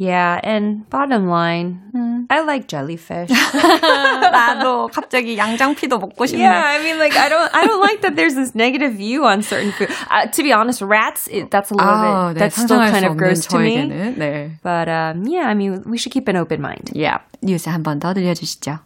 Yeah, 0.00 0.38
and 0.44 0.84
bottom 0.90 1.26
line, 1.28 1.80
I 2.28 2.40
like 2.40 2.68
jellyfish. 2.68 3.30
나도 3.32 4.88
갑자기 4.92 5.38
양장피도 5.38 5.96
먹고 5.98 6.26
싶네. 6.26 6.44
Yeah, 6.44 6.62
I 6.68 6.82
mean, 6.84 6.98
like 6.98 7.16
I 7.16 7.30
don't, 7.30 7.48
I 7.54 7.64
don't 7.64 7.80
like 7.80 8.02
that. 8.02 8.14
There's 8.14 8.34
this 8.34 8.54
negative 8.54 8.92
view 8.92 9.24
on 9.24 9.40
certain 9.40 9.72
food. 9.72 9.88
Uh, 10.10 10.26
to 10.26 10.42
be 10.42 10.52
honest, 10.52 10.82
rats, 10.82 11.28
it, 11.32 11.50
that's 11.50 11.70
a 11.70 11.74
little 11.74 11.88
아, 11.88 12.28
bit, 12.28 12.36
네, 12.36 12.38
that's 12.44 12.60
still 12.60 12.76
상상할 12.76 12.92
kind 12.92 13.04
수 13.04 13.08
of 13.08 13.16
없는 13.16 13.16
gross 13.16 13.46
to 13.46 13.58
me. 13.58 13.76
저에게는. 13.76 14.16
네. 14.18 14.50
But 14.62 14.88
um, 14.90 15.24
yeah, 15.24 15.48
I 15.48 15.54
mean, 15.54 15.82
we 15.86 15.96
should 15.96 16.12
keep 16.12 16.28
an 16.28 16.36
open 16.36 16.60
mind. 16.60 16.90
Yeah. 16.92 17.20
뉴스 17.42 17.70
한 17.70 17.82
번 17.82 17.98
더 17.98 18.12
들려주시죠. 18.12 18.80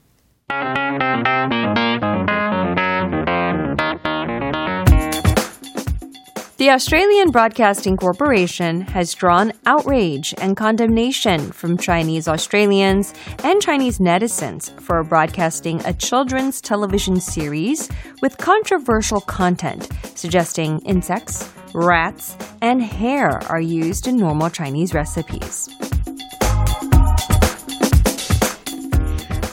The 6.57 6.69
Australian 6.69 7.31
Broadcasting 7.31 7.97
Corporation 7.97 8.79
has 8.79 9.13
drawn 9.13 9.51
outrage 9.65 10.33
and 10.37 10.55
condemnation 10.55 11.51
from 11.51 11.77
Chinese 11.77 12.29
Australians 12.29 13.13
and 13.43 13.61
Chinese 13.61 13.99
netizens 13.99 14.71
for 14.79 15.03
broadcasting 15.03 15.85
a 15.85 15.91
children's 15.91 16.61
television 16.61 17.19
series 17.19 17.89
with 18.21 18.37
controversial 18.37 19.19
content 19.19 19.89
suggesting 20.15 20.79
insects, 20.85 21.51
rats, 21.73 22.37
and 22.61 22.81
hair 22.81 23.31
are 23.49 23.59
used 23.59 24.07
in 24.07 24.15
normal 24.15 24.49
Chinese 24.49 24.93
recipes. 24.93 25.67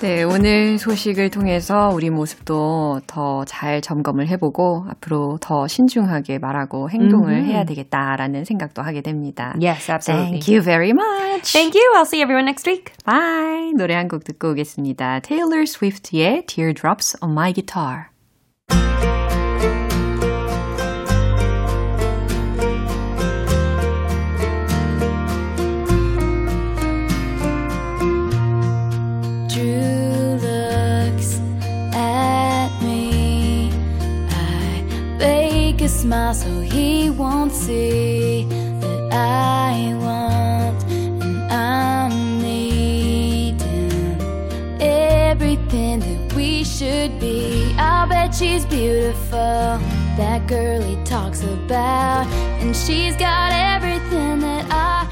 네, 0.02 0.24
오늘 0.24 0.78
소식을 0.78 1.30
통해서 1.30 1.88
우리 1.94 2.10
모습도 2.10 3.02
더 3.06 3.44
잘 3.46 3.80
점검을 3.80 4.26
해보고 4.26 4.84
앞으로 4.88 5.38
더 5.40 5.68
신중하게 5.68 6.38
말하고 6.40 6.90
행동을 6.90 7.34
mm-hmm. 7.34 7.52
해야 7.52 7.64
되겠다라는 7.64 8.44
생각도 8.44 8.82
하게 8.82 9.00
됩니다. 9.00 9.54
Yes, 9.60 9.88
absolutely. 9.92 10.40
Thank 10.40 10.52
you 10.52 10.60
very 10.64 10.90
much. 10.90 11.52
Thank 11.52 11.76
you. 11.76 11.94
I'll 11.94 12.04
see 12.04 12.20
everyone 12.20 12.46
next 12.46 12.68
week. 12.68 12.92
Bye. 13.06 13.72
노래 13.76 13.94
한 13.94 14.08
곡 14.08 14.24
듣고 14.24 14.50
오겠습니다. 14.50 15.20
Taylor 15.20 15.62
Swift의 15.62 16.46
Teardrops 16.46 17.16
on 17.22 17.30
My 17.30 17.52
Guitar. 17.52 18.10
Smile 36.12 36.34
so 36.34 36.60
he 36.60 37.08
won't 37.08 37.52
see 37.52 38.44
that 38.80 39.02
I 39.12 39.94
want 40.04 40.78
and 41.24 41.50
I'm 41.50 42.42
needing 42.42 44.20
everything 44.80 46.00
that 46.00 46.34
we 46.36 46.64
should 46.64 47.18
be. 47.18 47.74
I'll 47.78 48.06
bet 48.06 48.34
she's 48.34 48.66
beautiful, 48.66 49.78
that 50.20 50.46
girl 50.46 50.82
he 50.82 51.02
talks 51.04 51.42
about, 51.44 52.26
and 52.60 52.76
she's 52.76 53.16
got 53.16 53.50
everything 53.74 54.40
that 54.40 54.66
I 54.70 55.11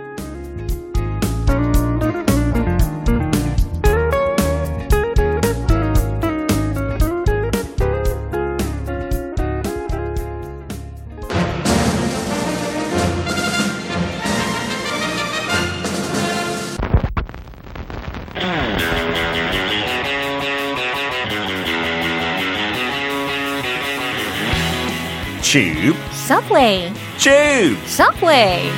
Tube. 25.51 25.97
Subway. 26.13 26.93
Tube. 27.19 27.77
Subway. 27.85 28.71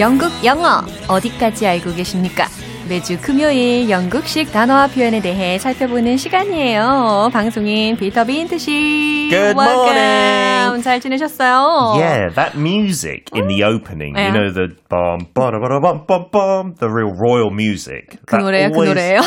영국 0.00 0.32
영어 0.46 0.82
어디까지 1.06 1.66
알고 1.66 1.94
계십니까? 1.94 2.48
매주 2.88 3.18
금요일 3.20 3.88
영국식 3.88 4.52
단어와 4.52 4.88
표현에 4.88 5.20
대해 5.20 5.58
살펴보는 5.58 6.18
시간이에요. 6.18 7.30
방송인 7.32 7.96
피터 7.96 8.24
빈트 8.24 8.58
씨. 8.58 9.28
Good 9.30 9.56
morning. 9.58 10.82
잘 10.82 11.00
지내셨어요? 11.00 11.94
Yeah, 11.96 12.34
that 12.34 12.58
music 12.58 13.30
in 13.32 13.48
the 13.48 13.64
opening, 13.64 14.16
you 14.16 14.32
know 14.32 14.52
the 14.52 14.76
bum 14.90 15.26
bum 15.32 16.04
bum 16.06 16.26
bum 16.30 16.74
the 16.78 16.90
real 16.90 17.14
royal 17.16 17.50
music. 17.50 18.18
그 18.26 18.36
노래요, 18.36 18.70
그 18.70 18.84
노래요. 18.84 19.20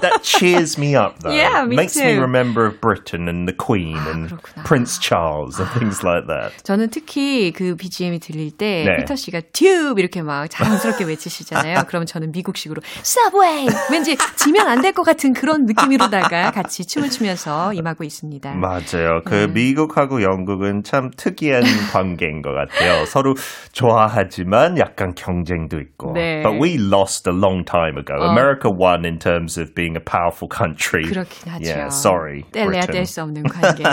That, 0.00 0.22
cheers 0.22 0.78
me 0.78 0.94
up 0.94 1.18
though. 1.20 1.34
Yeah, 1.34 1.66
me 1.66 1.76
Makes 1.76 1.96
me 1.96 2.16
remember 2.16 2.66
of 2.66 2.80
Britain 2.80 3.28
and 3.28 3.48
the 3.48 3.54
Queen 3.56 3.98
and. 4.06 4.38
Prince 4.64 4.98
Charles 4.98 5.58
and 5.58 5.68
things 5.72 6.04
like 6.04 6.26
that. 6.28 6.52
저는 6.62 6.90
특히 6.90 7.52
그 7.52 7.74
BGM이 7.76 8.20
들릴 8.20 8.50
때 8.52 8.84
네. 8.84 8.96
피터 8.98 9.16
씨가 9.16 9.40
튜브 9.52 10.00
이렇게 10.00 10.22
막 10.22 10.48
자랑스럽게 10.48 11.04
외치시잖아요. 11.04 11.84
그러면 11.88 12.06
저는 12.06 12.30
미국식으로 12.32 12.82
Subway! 13.04 13.66
왠지 13.90 14.16
지면 14.36 14.68
안 14.68 14.80
될 14.82 14.92
것 14.92 15.02
같은 15.04 15.32
그런 15.32 15.64
느낌으로다가 15.66 16.50
같이 16.50 16.84
춤을 16.86 17.10
추면서 17.10 17.72
임하고 17.72 18.02
있습니다. 18.04 18.54
맞아요. 18.54 19.20
그 19.24 19.44
음. 19.44 19.52
미국하고 19.54 20.22
영국은 20.22 20.82
참 20.82 21.10
특이한 21.16 21.62
관계인 21.92 22.42
것 22.42 22.50
같아요. 22.52 23.04
서로 23.06 23.34
좋아하지만 23.72 24.78
약간 24.78 25.14
경쟁도 25.14 25.78
있고. 25.80 26.12
네. 26.14 26.42
But 26.42 26.60
we 26.60 26.76
lost 26.78 27.28
a 27.28 27.34
long 27.36 27.64
time 27.64 27.96
ago. 27.98 28.14
어. 28.20 28.30
America 28.30 28.70
won 28.70 29.04
in 29.04 29.18
terms 29.18 29.58
of 29.60 29.74
being 29.74 29.96
a 29.96 30.00
powerful 30.04 30.48
country. 30.48 31.04
그렇긴 31.04 31.52
하죠. 31.52 31.64
Yeah, 31.70 31.88
sorry. 31.90 32.44
뗄래야 32.52 32.86
뗄 32.86 33.06
수 33.06 33.22
없는 33.22 33.44
관계. 33.48 33.84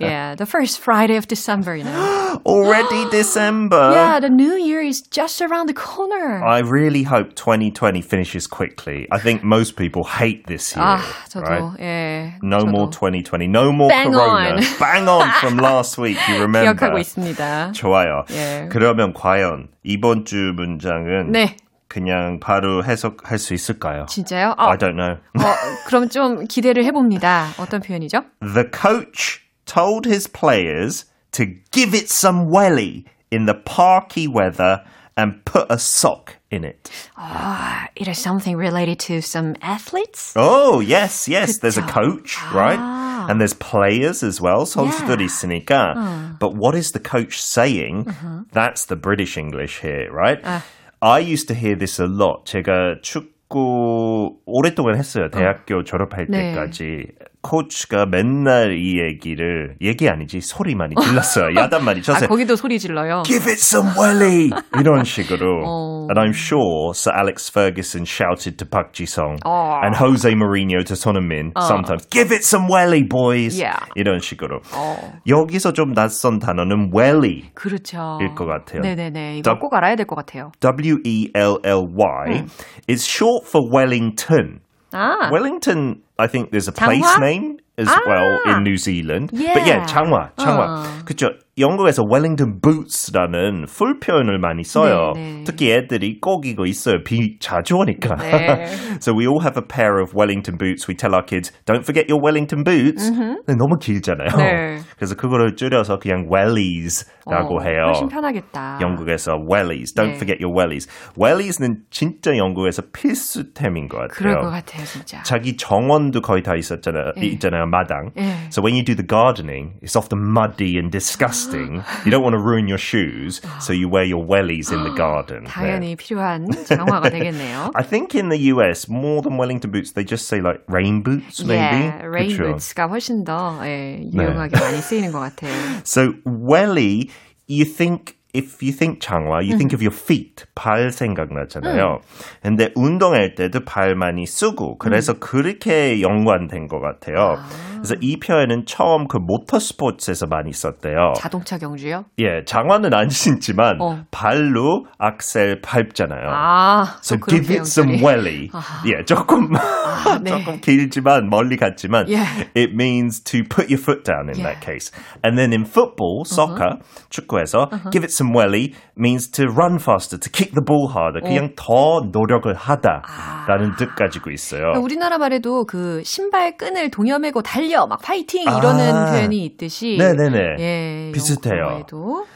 yeah, 0.00 0.34
the 0.36 0.46
first 0.46 0.80
Friday 0.80 1.16
of 1.16 1.26
December, 1.28 1.76
you 1.76 1.84
know. 1.84 2.40
Already 2.46 3.08
December. 3.10 3.90
Yeah, 3.92 4.20
the 4.20 4.30
new 4.30 4.54
year 4.56 4.80
is 4.80 5.02
just 5.02 5.42
around 5.42 5.68
the 5.68 5.74
corner. 5.74 6.42
I 6.44 6.60
really 6.60 7.02
hope 7.04 7.34
2020 7.34 8.00
finishes 8.02 8.45
quickly. 8.49 9.07
I 9.11 9.19
think 9.19 9.43
most 9.43 9.75
people 9.75 10.03
hate 10.03 10.45
this 10.47 10.75
year. 10.75 10.85
아, 10.85 10.99
저도, 11.29 11.45
right? 11.49 11.79
예. 11.79 12.33
No 12.43 12.59
저도. 12.59 12.69
more 12.69 12.89
2020. 12.89 13.47
No 13.47 13.71
more 13.71 13.89
Bang 13.89 14.11
corona. 14.11 14.55
on. 14.55 14.63
Bang 14.79 15.07
on 15.07 15.29
from 15.39 15.57
last 15.57 15.97
week. 15.97 16.17
You 16.27 16.41
remember? 16.41 16.73
기억하고 16.73 16.97
있습니다. 16.99 17.71
좋아요. 17.73 18.25
예. 18.31 18.67
그러면 18.71 19.13
과연 19.13 19.69
이번 19.83 20.25
주 20.25 20.53
문장은 20.55 21.31
네. 21.31 21.55
그냥 21.87 22.39
바로 22.39 22.83
해석할 22.83 23.37
수 23.37 23.53
있을까요? 23.53 24.05
진짜요? 24.07 24.55
어, 24.57 24.69
I 24.71 24.77
don't 24.77 24.95
know. 24.95 25.17
어, 25.39 25.53
그럼 25.87 26.07
좀 26.09 26.45
기대를 26.47 26.85
해봅니다. 26.85 27.49
어떤 27.59 27.81
표현이죠? 27.81 28.21
The 28.41 28.69
coach 28.71 29.41
told 29.65 30.07
his 30.07 30.27
players 30.31 31.05
to 31.31 31.45
give 31.71 31.93
it 31.93 32.07
some 32.09 32.47
welly 32.49 33.03
in 33.31 33.45
the 33.45 33.55
parky 33.65 34.27
weather 34.27 34.83
and 35.17 35.43
put 35.45 35.65
a 35.69 35.75
sock 35.77 36.34
in 36.55 36.63
it. 36.63 36.89
Uh, 37.17 37.85
it 37.95 38.07
is 38.07 38.17
something 38.17 38.55
related 38.57 38.99
to 38.99 39.21
some 39.21 39.55
athletes? 39.61 40.33
Oh, 40.35 40.79
yes, 40.79 41.27
yes. 41.27 41.57
There's 41.59 41.77
a 41.77 41.81
그쵸. 41.81 41.93
coach, 41.93 42.37
right? 42.53 42.79
아. 42.79 43.29
And 43.29 43.39
there's 43.39 43.53
players 43.53 44.23
as 44.23 44.41
well. 44.41 44.65
선수들이 44.65 45.21
Yeah. 45.21 45.25
있으니까. 45.29 45.93
어. 45.95 46.39
But 46.39 46.55
what 46.55 46.75
is 46.75 46.91
the 46.91 46.99
coach 46.99 47.39
saying? 47.41 48.05
That's 48.51 48.85
the 48.85 48.95
British 48.95 49.37
English 49.37 49.79
here, 49.81 50.09
right? 50.11 50.41
아. 50.43 50.61
I 51.01 51.19
used 51.19 51.47
to 51.47 51.53
hear 51.55 51.75
this 51.75 51.99
a 51.99 52.05
lot. 52.07 52.45
제가 52.45 53.01
축구 53.01 54.37
오랫동안 54.45 54.95
했어요. 54.95 55.29
대학교 55.31 55.83
졸업할 55.83 56.27
네. 56.29 56.53
때까지. 56.53 57.07
코치가 57.50 58.06
맨날 58.06 58.76
이 58.76 58.98
얘기를 59.00 59.76
얘기 59.80 60.08
아니지 60.08 60.40
소리만이 60.40 60.94
질렀어요. 61.00 61.54
야단만이 61.56 62.02
쳐서 62.02 62.24
아, 62.24 62.28
거기도 62.28 62.56
소리 62.56 62.78
질러요. 62.78 63.22
Give 63.24 63.44
it 63.46 63.60
some 63.60 63.90
welly 63.96 64.50
이런 64.80 65.04
식으로. 65.04 65.62
어. 65.64 66.06
And 66.10 66.18
I'm 66.18 66.34
sure 66.34 66.90
Sir 66.94 67.14
Alex 67.16 67.50
Ferguson 67.50 68.04
shouted 68.04 68.56
to 68.58 68.66
Park 68.68 68.92
Ji-sung 68.92 69.38
어. 69.44 69.80
and 69.84 69.96
Jose 69.96 70.28
Mourinho 70.34 70.84
to 70.84 70.94
Son 70.96 71.14
Heung-min 71.14 71.52
sometimes. 71.60 72.06
Give 72.10 72.32
it 72.34 72.42
some 72.44 72.66
welly, 72.68 73.02
boys. 73.08 73.54
Yeah. 73.60 73.78
이런 73.94 74.18
식으로. 74.20 74.60
어. 74.74 74.96
여기서 75.28 75.72
좀 75.72 75.94
낯선 75.94 76.38
단어는 76.40 76.90
welly. 76.94 77.44
그렇죠. 77.54 78.18
일것 78.20 78.46
같아요. 78.46 78.82
네네네. 78.82 79.38
이거 79.38 79.54
더- 79.54 79.58
꼭 79.58 79.74
알아야 79.74 79.94
될 79.96 80.06
것 80.06 80.16
같아요. 80.16 80.50
W-E-L-L-Y 80.60 82.44
is 82.88 83.04
short 83.06 83.46
for 83.46 83.62
Wellington. 83.70 84.60
Ah. 84.96 85.28
Wellington, 85.30 86.02
I 86.18 86.26
think 86.26 86.50
there's 86.50 86.68
a 86.68 86.72
place 86.72 87.04
Changhua? 87.04 87.20
name 87.20 87.60
as 87.76 87.88
ah. 87.90 88.00
well 88.06 88.40
in 88.48 88.56
ah. 88.56 88.58
New 88.60 88.78
Zealand. 88.78 89.30
Yeah. 89.32 89.52
But 89.52 89.66
yeah, 89.66 89.84
Changhua, 89.86 90.32
Changhua. 90.40 90.66
Ah. 90.68 90.80
Uh. 90.80 91.04
그죠? 91.04 91.36
영국에서 91.58 92.02
Wellington 92.02 92.60
boots라는 92.60 93.64
풀 93.64 93.98
표현을 93.98 94.38
많이 94.38 94.62
써요. 94.62 95.12
네, 95.14 95.38
네. 95.38 95.44
특히 95.44 95.72
애들이 95.72 96.20
꼭 96.20 96.44
이거 96.44 96.66
있어요. 96.66 97.02
비 97.02 97.38
자주 97.40 97.76
오니까. 97.76 98.14
네. 98.16 98.66
so 99.00 99.14
we 99.16 99.24
all 99.26 99.40
have 99.40 99.56
a 99.56 99.64
pair 99.66 99.96
of 100.02 100.12
Wellington 100.14 100.58
boots. 100.58 100.86
We 100.86 100.94
tell 100.94 101.14
our 101.14 101.24
kids, 101.24 101.52
don't 101.64 101.80
forget 101.80 102.10
your 102.12 102.20
Wellington 102.22 102.62
boots. 102.62 103.08
근데 103.10 103.56
너무 103.56 103.78
길잖아요. 103.80 104.36
네. 104.36 104.78
그래서 104.96 105.14
그거를 105.14 105.56
줄여서 105.56 105.98
그냥 105.98 106.28
wellies라고 106.30 107.56
어, 107.56 107.62
해요. 107.64 107.84
훨씬 107.86 108.08
편하겠다. 108.08 108.80
영국에서 108.82 109.32
wellies. 109.50 109.94
Don't 109.94 110.12
네. 110.12 110.14
forget 110.16 110.44
your 110.44 110.52
wellies. 110.52 110.86
wellies는 111.18 111.84
진짜 111.88 112.36
영국에서 112.36 112.82
필수템인 112.92 113.88
것 113.88 113.96
같아요. 113.96 114.12
그럴 114.12 114.40
것 114.42 114.50
같아요, 114.50 114.84
진짜. 114.84 115.22
자기 115.22 115.56
정원도 115.56 116.20
거의 116.20 116.42
다 116.42 116.54
있었잖아요. 116.54 117.12
있잖아요, 117.16 117.64
마당. 117.64 118.10
예. 118.18 118.52
So 118.52 118.60
when 118.62 118.74
you 118.76 118.84
do 118.84 118.94
the 118.94 119.06
gardening, 119.06 119.80
it's 119.80 119.96
often 119.96 120.20
muddy 120.20 120.76
and 120.76 120.90
disgusting. 120.92 121.45
disgusting. 121.45 121.83
you 122.05 122.11
don't 122.11 122.23
want 122.23 122.33
to 122.33 122.39
ruin 122.39 122.67
your 122.67 122.77
shoes, 122.77 123.41
so 123.59 123.73
you 123.73 123.87
wear 123.89 124.03
your 124.03 124.25
wellies 124.25 124.71
in 124.71 124.83
the 124.83 124.93
garden. 124.95 125.45
당연히 125.45 125.95
네. 125.95 125.95
필요한 125.95 126.47
장화가 126.65 127.09
되겠네요. 127.09 127.71
I 127.75 127.83
think 127.83 128.15
in 128.15 128.29
the 128.29 128.37
US, 128.53 128.87
more 128.89 129.21
than 129.21 129.37
Wellington 129.37 129.71
boots, 129.71 129.91
they 129.91 130.03
just 130.03 130.27
say 130.27 130.41
like 130.41 130.61
rain 130.67 131.01
boots, 131.01 131.43
maybe. 131.43 131.85
Yeah, 131.85 132.05
rain 132.05 132.31
그쵸? 132.31 132.43
boots가 132.53 132.87
훨씬 132.89 133.23
더 133.23 133.59
예, 133.65 134.01
유용하게 134.11 134.55
네. 134.55 134.59
많이 134.59 134.77
쓰이는 134.81 135.11
것 135.11 135.19
같아요. 135.19 135.51
So 135.83 136.13
welly, 136.25 137.09
you 137.47 137.65
think 137.65 138.14
if 138.36 138.62
you 138.62 138.72
think 138.72 139.00
장화, 139.00 139.42
you 139.42 139.56
think 139.56 139.72
of 139.72 139.82
your 139.82 139.94
feet. 139.94 140.44
발 140.54 140.90
생각나잖아요. 140.90 142.00
근데 142.42 142.70
운동할 142.74 143.34
때도 143.34 143.64
발 143.64 143.94
많이 143.94 144.26
쓰고 144.26 144.78
그래서 144.78 145.14
그렇게 145.18 146.00
연관된 146.02 146.68
것 146.68 146.80
같아요. 146.80 147.36
그래서 147.76 147.94
이 148.00 148.18
표현은 148.18 148.64
처음 148.66 149.06
그 149.06 149.16
모터 149.16 149.58
스포츠에서 149.58 150.26
많이 150.26 150.52
썼대요. 150.52 151.14
자동차 151.16 151.58
경주요? 151.58 152.04
예, 152.18 152.44
장화는 152.44 152.92
안 152.92 153.08
신지만 153.08 153.80
어. 153.80 154.04
발로 154.10 154.86
악셀 154.98 155.60
밟잖아요. 155.60 156.28
아, 156.28 156.98
so 157.00 157.16
give 157.28 157.54
it 157.54 157.62
some 157.62 158.02
welly. 158.02 158.48
아. 158.52 158.82
예, 158.86 159.04
조금 159.04 159.54
아, 159.54 160.18
네. 160.22 160.30
조금 160.30 160.60
길지만 160.60 161.28
멀리 161.28 161.56
갔지만 161.56 162.06
yeah. 162.08 162.48
it 162.56 162.74
means 162.74 163.22
to 163.22 163.44
put 163.44 163.68
your 163.70 163.78
foot 163.78 164.04
down 164.04 164.28
in 164.28 164.36
yeah. 164.36 164.54
that 164.54 164.60
case. 164.64 164.90
And 165.22 165.38
then 165.38 165.52
in 165.52 165.64
football, 165.64 166.24
soccer, 166.24 166.80
uh-huh. 166.80 167.08
축구에서 167.10 167.72
uh-huh. 167.72 167.90
give 167.90 168.04
it 168.04 168.10
some 168.10 168.25
welly 168.34 168.72
means 168.96 169.28
to 169.32 169.44
run 169.44 169.76
faster, 169.78 170.18
to 170.18 170.30
kick 170.30 170.52
the 170.54 170.64
ball 170.64 170.88
harder. 170.90 171.20
그냥 171.20 171.50
어. 171.52 171.54
더 171.56 172.00
노력을 172.10 172.52
하다라는 172.54 173.70
아. 173.72 173.76
뜻 173.76 173.94
가지고 173.94 174.30
있어요. 174.30 174.60
그러니까 174.60 174.80
우리나라 174.80 175.18
말에도 175.18 175.64
그 175.66 176.02
신발 176.04 176.56
끈을 176.56 176.90
동여매고 176.90 177.42
달려 177.42 177.86
막 177.86 178.00
파이팅 178.02 178.42
이러는 178.42 178.94
아. 178.94 179.10
표현이 179.12 179.44
있듯이 179.44 179.96
네네네 179.98 180.38
예, 180.58 181.10
비슷해요. 181.12 181.84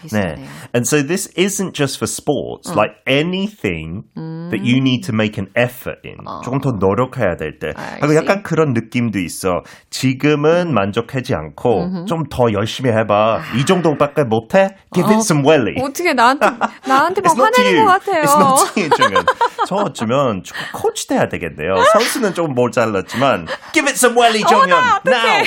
비슷하네요. 0.03 0.35
네. 0.37 0.45
And 0.75 0.87
so 0.87 1.03
this 1.03 1.29
isn't 1.37 1.73
just 1.75 1.99
for 1.99 2.07
sports. 2.09 2.71
어. 2.71 2.75
Like 2.77 2.97
anything 3.09 4.05
음. 4.17 4.51
that 4.51 4.63
you 4.65 4.79
need 4.81 5.03
to 5.07 5.15
make 5.15 5.39
an 5.39 5.49
effort 5.57 6.01
in. 6.05 6.17
어. 6.27 6.41
조금 6.43 6.61
더 6.61 6.73
노력해야 6.73 7.37
될 7.37 7.59
때. 7.59 7.73
하고 8.01 8.15
약간 8.15 8.43
그런 8.43 8.73
느낌도 8.73 9.19
있어. 9.19 9.63
지금은 9.91 10.73
만족하지 10.75 11.35
않고 11.35 12.05
좀 12.07 12.25
더 12.31 12.53
열심히 12.53 12.91
해봐. 12.91 13.41
이 13.59 13.65
정도밖에 13.65 14.23
못해? 14.25 14.69
Give 14.95 15.09
it 15.11 15.21
some 15.21 15.45
welly. 15.45 15.75
어떻게 15.83 16.13
나한테 16.13 16.47
나한테 16.87 17.21
막 17.21 17.39
화내는 17.39 17.85
것 17.85 17.91
같아요. 17.93 18.25
정연. 18.97 19.25
저 19.67 19.77
어쩌면 19.77 20.43
코치 20.73 21.09
돼야 21.09 21.29
되겠네요. 21.29 21.75
선수는 21.93 22.35
좀 22.35 22.55
모자랐지만 22.55 23.47
give 23.73 23.89
it 23.89 23.97
some 23.97 24.17
welly, 24.19 24.43
정연. 24.45 25.01
Now. 25.07 25.45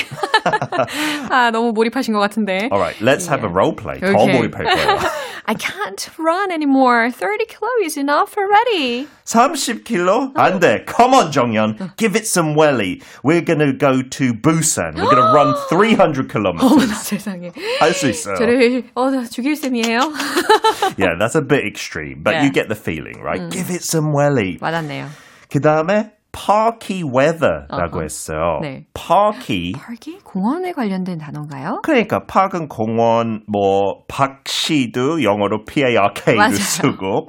아 1.30 1.50
너무 1.50 1.72
몰입하신 1.72 2.12
것 2.14 2.20
같은데. 2.20 2.68
Alright, 2.72 2.98
let's 3.04 3.26
have 3.28 3.44
a 3.44 3.50
role 3.52 3.74
play. 3.74 4.00
더 4.00 4.12
몰입할 4.26 4.64
거예요. 4.64 4.98
I 5.46 5.54
can't 5.54 6.08
run 6.18 6.50
anymore. 6.50 7.10
30 7.10 7.46
kilo 7.48 7.68
is 7.84 7.98
enough 7.98 8.32
already. 8.38 9.06
30kg? 9.26 10.32
안 10.36 10.58
돼. 10.58 10.86
Come 10.88 11.14
on, 11.14 11.30
정연. 11.32 11.92
Give 11.98 12.16
it 12.16 12.26
some 12.26 12.54
welly. 12.56 13.02
We're 13.22 13.44
to 13.44 13.72
go 13.76 14.00
to 14.02 14.32
Busan. 14.32 14.94
We're 14.96 15.14
to 15.14 15.32
run 15.34 15.54
300 15.68 16.28
kilometers. 16.32 16.64
어머나 16.72 16.94
세상에. 16.94 17.52
할 17.78 17.92
수 17.92 18.08
있어요. 18.08 18.36
저를 18.36 18.84
어, 18.94 19.10
죽일 19.30 19.54
셈이에요. 19.56 20.00
yeah, 20.97 21.15
that's 21.19 21.35
a 21.35 21.41
bit 21.41 21.65
extreme, 21.65 22.21
but 22.23 22.33
yeah. 22.35 22.43
you 22.43 22.51
get 22.51 22.69
the 22.69 22.75
feeling, 22.75 23.21
right? 23.21 23.41
음. 23.41 23.51
Give 23.51 23.69
it 23.69 23.83
some 23.83 24.13
welly. 24.13 24.57
와닿네요. 24.59 25.07
그 25.49 25.59
다음에 25.59 26.11
parky 26.33 27.03
weather라고 27.03 27.69
uh-huh. 27.69 28.03
했어요. 28.03 28.59
네. 28.61 28.85
parky. 28.93 29.73
parky? 29.73 30.19
공원에 30.23 30.71
관련된 30.71 31.17
단어인가요? 31.17 31.81
그러니까 31.83 32.25
park은 32.25 32.67
공원, 32.67 33.43
뭐 33.47 34.03
박씨도 34.07 35.23
영어로 35.23 35.65
P-A-R-K도 35.65 36.51
쓰고, 36.51 37.27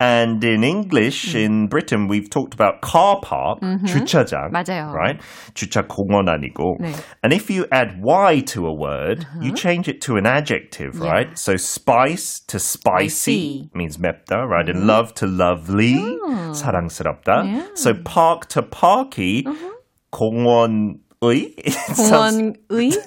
and 0.00 0.44
in 0.46 0.62
English 0.62 1.34
음. 1.34 1.40
in 1.40 1.68
Britain 1.68 2.06
we've 2.08 2.28
talked 2.30 2.54
about 2.54 2.80
car 2.82 3.20
park, 3.22 3.60
음흠. 3.62 3.86
주차장, 3.86 4.50
맞아요. 4.52 4.92
right? 4.92 5.18
주차 5.54 5.82
공원 5.82 6.28
아니고, 6.28 6.76
네. 6.80 6.92
and 7.22 7.34
if 7.34 7.50
you 7.50 7.66
add 7.72 8.02
y 8.02 8.40
to 8.40 8.66
a 8.66 8.72
word, 8.72 9.24
uh-huh. 9.24 9.40
you 9.42 9.52
change 9.52 9.88
it 9.88 10.00
to 10.02 10.16
an 10.16 10.26
adjective, 10.26 11.00
yeah. 11.00 11.10
right? 11.10 11.38
So 11.38 11.56
spice 11.56 12.40
to 12.48 12.58
spicy 12.58 13.70
means 13.74 13.98
맵다, 13.98 14.46
right? 14.46 14.66
Mm. 14.66 14.76
And 14.76 14.86
love 14.86 15.14
to 15.14 15.26
lovely, 15.26 15.96
oh. 15.98 16.52
사랑스럽다. 16.52 17.44
Yeah. 17.44 17.66
So 17.74 17.94
park 17.94 18.37
park 18.38 18.46
to 18.54 18.62
parky 18.62 19.42
uh-huh. 19.42 19.70
공원 20.12 21.00
의? 21.24 21.54
공원의? 21.96 22.54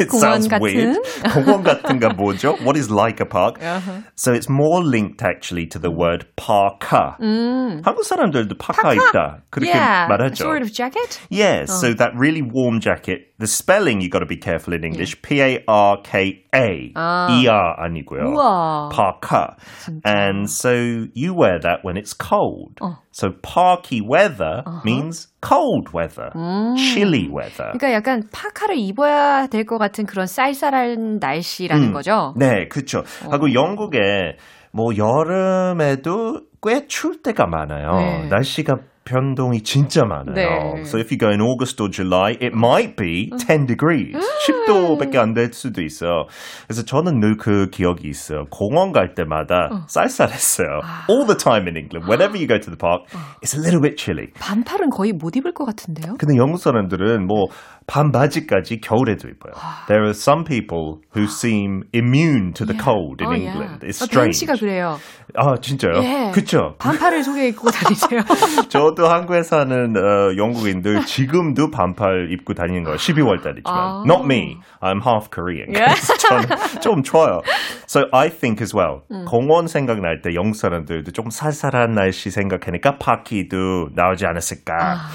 공원 0.09 0.47
같은? 0.49 0.61
Weird. 0.61 0.97
공원 1.33 1.63
같은가 1.63 2.09
뭐죠? 2.09 2.57
What 2.63 2.75
is 2.75 2.89
like 2.89 3.19
a 3.21 3.25
park? 3.25 3.61
Uh-huh. 3.61 4.01
So 4.15 4.33
it's 4.33 4.49
more 4.49 4.81
linked 4.81 5.21
actually 5.21 5.67
to 5.67 5.79
the 5.79 5.91
word 5.91 6.25
parka. 6.35 7.15
음. 7.21 7.81
한국 7.85 8.05
사람들도 8.05 8.57
파카 8.57 8.93
입다. 8.95 9.43
그렇게 9.51 9.69
yeah, 9.69 10.07
말하죠. 10.09 10.37
sort 10.37 10.63
of 10.63 10.73
jacket? 10.73 11.19
Yeah, 11.29 11.65
oh. 11.69 11.73
so 11.79 11.93
that 11.93 12.11
really 12.15 12.41
warm 12.41 12.79
jacket. 12.79 13.33
The 13.37 13.45
spelling 13.45 14.01
you 14.01 14.09
got 14.09 14.25
to 14.25 14.25
be 14.25 14.37
careful 14.37 14.73
in 14.73 14.83
English. 14.83 15.13
Yeah. 15.13 15.29
P 15.29 15.41
A 15.41 15.63
R 15.67 15.97
K 16.03 16.43
A. 16.55 16.91
E 16.97 17.47
R 17.47 17.75
아니고요. 17.77 18.33
우와. 18.33 18.89
Parka. 18.89 19.57
진짜. 19.85 20.01
And 20.05 20.49
so 20.49 21.05
you 21.13 21.35
wear 21.35 21.59
that 21.61 21.83
when 21.83 21.97
it's 21.97 22.13
cold. 22.13 22.79
어. 22.81 22.97
So 23.12 23.30
parky 23.42 24.00
weather 24.00 24.62
uh-huh. 24.64 24.80
means 24.84 25.28
cold 25.42 25.92
weather, 25.92 26.30
음. 26.34 26.74
chilly 26.76 27.28
weather. 27.28 27.72
그러니까 27.72 27.92
약간 27.92 28.22
파카를 28.32 28.76
입어야 28.78 29.46
될 29.48 29.64
것 29.66 29.78
같은 29.78 30.06
그런 30.06 30.26
쌀쌀한 30.26 31.18
날씨라는 31.20 31.88
음. 31.88 31.92
거죠. 31.92 32.34
네, 32.36 32.68
그렇죠. 32.68 33.02
하고 33.30 33.52
영국에 33.52 34.36
뭐 34.72 34.96
여름에도 34.96 36.40
꽤 36.62 36.86
추울 36.86 37.22
때가 37.22 37.46
많아요. 37.46 37.90
네. 37.96 38.28
날씨가 38.28 38.76
변동이 39.04 39.62
진짜 39.62 40.04
많아요. 40.04 40.34
네. 40.34 40.80
So 40.82 40.98
if 40.98 41.10
you 41.12 41.18
go 41.18 41.28
in 41.28 41.40
August 41.40 41.80
or 41.82 41.90
July, 41.90 42.32
it 42.40 42.54
might 42.54 42.94
be 42.96 43.30
10 43.36 43.66
degrees. 43.66 44.14
10도밖에 44.46 45.16
안 45.16 45.34
될 45.34 45.52
수도 45.52 45.82
있어요. 45.82 46.26
그래서 46.66 46.84
저는 46.84 47.18
늘 47.18 47.36
그 47.36 47.68
기억이 47.70 48.08
있어요. 48.08 48.44
공원 48.50 48.92
갈 48.92 49.14
때마다 49.14 49.68
어. 49.72 49.84
쌀쌀했어요. 49.88 50.80
All 51.10 51.26
the 51.26 51.36
time 51.36 51.66
in 51.66 51.76
England. 51.76 52.06
Whenever 52.08 52.36
you 52.38 52.46
go 52.46 52.58
to 52.60 52.70
the 52.70 52.76
park, 52.78 53.06
it's 53.42 53.54
a 53.56 53.60
little 53.60 53.80
bit 53.80 53.96
chilly. 53.96 54.28
반팔은 54.38 54.90
거의 54.90 55.12
못 55.12 55.34
입을 55.36 55.52
것 55.52 55.64
같은데요? 55.64 56.14
근데 56.18 56.36
영국 56.36 56.58
사람들은 56.58 57.26
뭐 57.26 57.46
반바지까지 57.87 58.81
겨울에도 58.81 59.29
입어요. 59.29 59.53
There 59.87 60.03
are 60.03 60.13
some 60.13 60.43
people 60.43 60.99
who 61.15 61.23
seem 61.23 61.83
immune 61.93 62.51
to 62.53 62.65
the 62.65 62.75
yeah. 62.75 62.83
cold 62.83 63.21
in 63.21 63.29
oh, 63.29 63.33
England. 63.33 63.79
Yeah. 63.81 63.89
It's 63.89 64.03
strange. 64.03 64.35
씨가 64.35 64.59
그래요. 64.59 64.99
아 65.35 65.55
진짜요? 65.55 66.03
예. 66.03 66.31
그렇죠. 66.33 66.75
반팔을 66.79 67.23
속에 67.23 67.47
입고 67.47 67.71
다니세요. 67.71 68.21
저도 68.67 69.07
한국에 69.07 69.41
사는 69.43 69.95
어, 69.95 70.35
영국인들 70.35 71.05
지금도 71.05 71.71
반팔 71.71 72.27
입고 72.33 72.53
다니는 72.55 72.83
거예요. 72.83 72.97
12월 72.97 73.41
달이지만. 73.41 73.63
아. 73.65 74.03
Not 74.05 74.25
me. 74.25 74.57
I'm 74.81 74.99
half 75.01 75.29
Korean. 75.31 75.71
Yeah. 75.71 75.95
저는 76.27 76.81
좀 76.81 77.03
좋아요. 77.03 77.41
So 77.87 78.03
I 78.11 78.29
think 78.29 78.61
as 78.61 78.75
well. 78.75 79.03
음. 79.09 79.23
공원 79.25 79.67
생각날 79.67 80.21
때 80.21 80.35
영국 80.35 80.57
사람들도 80.57 81.11
좀 81.11 81.29
살살한 81.29 81.93
날씨 81.93 82.31
생각하니까 82.31 82.97
파키도 82.97 83.91
나오지 83.95 84.25
않았을까. 84.25 84.73
아. 84.75 85.07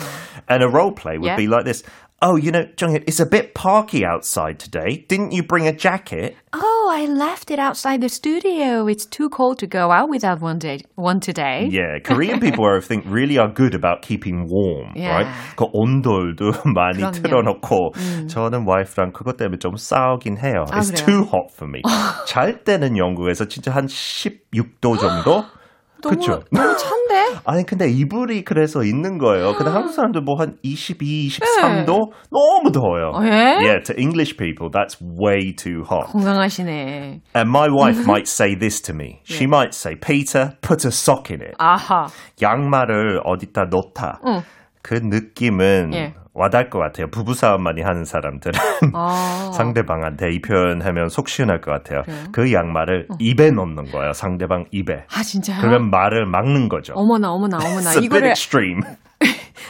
And 0.51 0.65
a 0.65 0.69
role 0.69 0.93
play 0.93 1.19
would 1.19 1.29
yeah. 1.29 1.37
be 1.37 1.47
like 1.47 1.65
this. 1.65 1.85
Oh, 2.25 2.37
you 2.37 2.53
know, 2.53 2.63
Junghyun, 2.77 3.03
it's 3.09 3.19
a 3.19 3.27
bit 3.27 3.53
parky 3.53 4.05
outside 4.07 4.61
today. 4.61 5.05
Didn't 5.09 5.33
you 5.33 5.43
bring 5.43 5.67
a 5.67 5.73
jacket? 5.73 6.37
Oh, 6.53 6.89
I 6.89 7.07
left 7.07 7.51
it 7.51 7.59
outside 7.59 8.01
the 8.01 8.09
studio. 8.09 8.87
It's 8.87 9.05
too 9.05 9.29
cold 9.29 9.59
to 9.59 9.67
go 9.67 9.91
out 9.91 10.09
without 10.09 10.41
one, 10.41 10.61
day, 10.61 10.83
one 10.95 11.19
today. 11.19 11.67
Yeah, 11.69 11.99
Korean 12.05 12.39
people, 12.39 12.65
I 12.65 12.79
think, 12.79 13.07
really 13.09 13.39
are 13.39 13.49
good 13.53 13.75
about 13.75 14.03
keeping 14.03 14.47
warm, 14.49 14.93
yeah. 14.95 15.17
right? 15.17 15.27
그 15.57 15.65
온돌도 15.75 16.53
많이 16.77 16.99
그럼요. 17.03 17.11
틀어놓고 17.11 17.91
음. 17.97 18.29
저는 18.29 18.67
와이프랑 18.69 19.11
그것 19.13 19.37
때문에 19.37 19.59
좀 19.59 19.75
싸우긴 19.75 20.39
해요. 20.39 20.65
아, 20.71 20.79
It's 20.79 20.93
그래요? 20.93 21.05
too 21.07 21.23
hot 21.25 21.51
for 21.53 21.69
me. 21.69 21.83
잘 22.29 22.63
때는 22.63 22.97
영국에서 22.99 23.47
진짜 23.47 23.73
한 23.73 23.87
16도 23.87 24.97
정도? 25.01 25.43
너무, 26.02 26.16
그쵸? 26.16 26.44
너무 26.52 26.78
찬데? 26.78 27.40
아니, 27.46 27.66
근데 27.66 27.90
이불이 27.90 28.44
그래서 28.44 28.84
있는 28.84 29.18
거예요. 29.18 29.54
근데 29.56 29.72
한국 29.72 29.92
사람들 29.94 30.22
뭐 30.22 30.36
한 30.38 30.56
22, 30.62 31.30
23도? 31.30 31.88
네. 31.88 32.12
너무 32.32 32.72
더워요. 32.72 33.12
예? 33.26 33.58
Yeah, 33.66 33.80
to 33.86 33.94
English 33.98 34.38
people, 34.38 34.70
that's 34.70 34.98
way 35.02 35.54
too 35.56 35.84
hot. 35.84 36.12
건강하시네. 36.12 37.22
And 37.36 37.50
my 37.50 37.68
wife 37.70 38.06
might 38.06 38.28
say 38.28 38.56
this 38.56 38.82
to 38.84 38.94
me. 38.94 39.22
She 39.24 39.46
네. 39.46 39.50
might 39.50 39.74
say, 39.74 39.96
Peter, 39.96 40.54
put 40.62 40.86
a 40.86 40.92
sock 40.92 41.32
in 41.32 41.42
it. 41.42 41.56
아하. 41.58 42.08
양말을 42.42 43.22
어디다 43.26 43.66
놓다. 43.70 44.20
응. 44.28 44.42
그 44.84 44.94
느낌은 45.04 45.92
예. 45.96 46.14
와닿을 46.38 46.70
것 46.70 46.78
같아요. 46.80 47.08
부부 47.10 47.34
싸움 47.34 47.64
많이 47.64 47.82
하는 47.82 48.06
사람들은 48.06 48.54
아. 48.94 49.52
상대방한테 49.54 50.32
이 50.32 50.40
표현하면 50.40 51.10
속 51.10 51.30
시원할 51.30 51.62
것 51.62 51.72
같아요. 51.72 52.04
그래요? 52.04 52.24
그 52.32 52.54
양말을 52.54 53.08
어. 53.10 53.16
입에 53.20 53.50
넣는 53.52 53.86
거예요. 53.92 54.14
상대방 54.14 54.66
입에. 54.72 55.06
아 55.12 55.24
진짜요? 55.24 55.60
그러면 55.62 55.90
말을 55.90 56.28
막는 56.28 56.70
거죠. 56.70 56.94
어머나 56.96 57.32
어머나 57.32 57.58
어머나 57.58 57.94
이거를 57.96 58.28
extreme. 58.30 58.82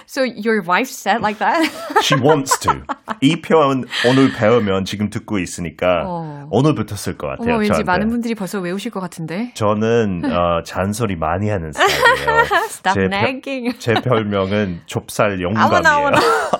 So 0.09 0.23
your 0.23 0.61
wife 0.65 0.87
said 0.89 1.19
like 1.21 1.39
that? 1.39 1.67
She 2.01 2.15
wants 2.15 2.57
to. 2.59 2.71
이 3.19 3.41
표현 3.41 3.83
오늘 4.07 4.31
배우면 4.31 4.85
지금 4.85 5.09
듣고 5.09 5.37
있으니까 5.37 6.03
어. 6.05 6.47
오늘부터 6.49 6.95
쓸것 6.95 7.29
같아요. 7.39 7.55
어, 7.55 7.57
왠지 7.57 7.67
저한테. 7.69 7.83
많은 7.83 8.07
분들이 8.07 8.33
벌써 8.33 8.59
외우실 8.61 8.89
것 8.89 9.01
같은데. 9.01 9.51
저는 9.55 10.21
어, 10.23 10.63
잔소리 10.63 11.17
많이 11.17 11.49
하는 11.49 11.73
스타일이에요. 11.73 12.43
Stop 12.69 12.93
제, 12.95 13.05
nagging. 13.07 13.77
제 13.79 13.95
별명은 13.95 14.79
좁쌀 14.85 15.41
영감이에요. 15.41 16.11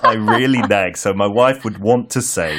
I 0.02 0.16
really 0.16 0.60
nag. 0.68 0.96
So 0.96 1.12
my 1.14 1.28
wife 1.28 1.64
would 1.64 1.80
want 1.82 2.10
to 2.10 2.20
say 2.20 2.52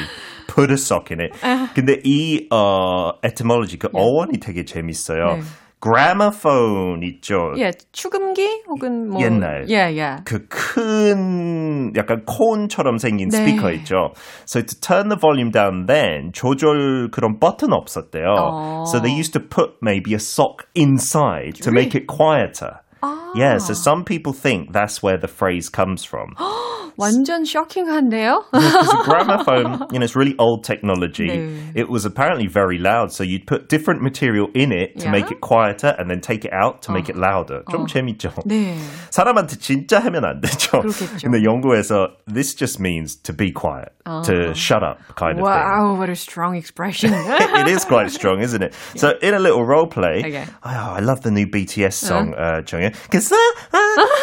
put 0.48 0.70
a 0.72 0.76
sock 0.76 1.12
in 1.12 1.20
it. 1.20 1.32
근데 1.72 2.00
이 2.02 2.48
어, 2.50 3.12
etymology 3.24 3.78
그 3.78 3.88
어원이 3.92 4.40
되게 4.40 4.64
재밌어요. 4.64 5.36
네. 5.36 5.42
gramophone 5.81 7.03
있죠. 7.03 7.53
예, 7.57 7.71
축음기 7.91 8.63
혹은 8.67 9.09
뭐 9.09 9.21
옛날 9.21 9.65
예, 9.69 9.95
예. 9.95 10.15
그큰 10.25 11.93
약간 11.95 12.25
콘처럼 12.25 12.97
생긴 12.97 13.29
네. 13.29 13.37
스피커 13.37 13.71
있죠. 13.71 14.13
So 14.47 14.61
to 14.61 14.79
turn 14.81 15.09
the 15.09 15.19
volume 15.19 15.51
down 15.51 15.85
then 15.85 16.31
조절 16.33 17.11
그런 17.11 17.39
버튼 17.39 17.71
없었대요. 17.71 18.25
어. 18.25 18.83
So 18.87 18.99
they 18.99 19.13
used 19.13 19.33
to 19.33 19.39
put 19.39 19.75
maybe 19.81 20.13
a 20.15 20.19
sock 20.19 20.65
inside 20.73 21.61
to 21.61 21.69
really? 21.69 21.85
make 21.85 21.95
it 21.95 22.07
quieter. 22.07 22.81
아. 23.01 23.31
Yeah, 23.35 23.57
so 23.59 23.73
some 23.73 24.03
people 24.03 24.33
think 24.33 24.71
that's 24.73 25.03
where 25.03 25.17
the 25.17 25.27
phrase 25.27 25.69
comes 25.69 26.03
from. 26.03 26.33
완전 26.99 27.45
쇼킹한데요? 27.45 28.43
because 28.51 28.93
a 28.93 29.03
gramophone, 29.03 29.87
you 29.91 29.99
know, 29.99 30.05
it's 30.05 30.15
really 30.15 30.35
old 30.37 30.63
technology. 30.63 31.27
네. 31.27 31.71
It 31.75 31.89
was 31.89 32.05
apparently 32.05 32.47
very 32.47 32.77
loud, 32.77 33.11
so 33.11 33.23
you'd 33.23 33.47
put 33.47 33.69
different 33.69 34.01
material 34.01 34.47
in 34.53 34.71
it 34.71 34.99
to 34.99 35.05
yeah? 35.05 35.11
make 35.11 35.31
it 35.31 35.41
quieter 35.41 35.95
and 35.97 36.09
then 36.09 36.21
take 36.21 36.45
it 36.45 36.53
out 36.53 36.81
to 36.83 36.91
어. 36.91 36.93
make 36.93 37.09
it 37.09 37.17
louder. 37.17 37.63
좀 37.69 37.83
어. 37.83 37.87
재밌죠? 37.87 38.31
네. 38.45 38.77
사람한테 39.09 39.57
진짜 39.57 39.99
하면 39.99 40.25
안 40.25 40.41
되죠. 40.41 40.81
그렇겠죠. 40.81 41.29
근데 41.29 41.43
영국에서 41.43 42.09
this 42.27 42.55
just 42.55 42.79
means 42.79 43.15
to 43.15 43.33
be 43.33 43.51
quiet, 43.51 43.89
어. 44.05 44.21
to 44.23 44.53
shut 44.53 44.83
up 44.83 44.99
kind 45.15 45.39
of 45.39 45.45
wow, 45.45 45.53
thing. 45.53 45.65
Wow, 45.65 45.97
what 45.97 46.09
a 46.09 46.15
strong 46.15 46.55
expression. 46.55 47.11
it 47.13 47.67
is 47.67 47.85
quite 47.85 48.11
strong, 48.11 48.41
isn't 48.41 48.61
it? 48.61 48.73
Yeah. 48.95 49.01
So 49.01 49.13
in 49.21 49.33
a 49.33 49.39
little 49.39 49.65
role 49.65 49.87
play, 49.87 50.23
okay. 50.25 50.45
oh, 50.63 50.93
I 50.95 50.99
love 50.99 51.21
the 51.21 51.31
new 51.31 51.47
BTS 51.47 51.93
song, 51.93 52.33
uh, 52.33 52.61
정혜. 52.65 52.93
Cause 53.11 53.31
I, 53.33 53.53
I, 53.73 54.18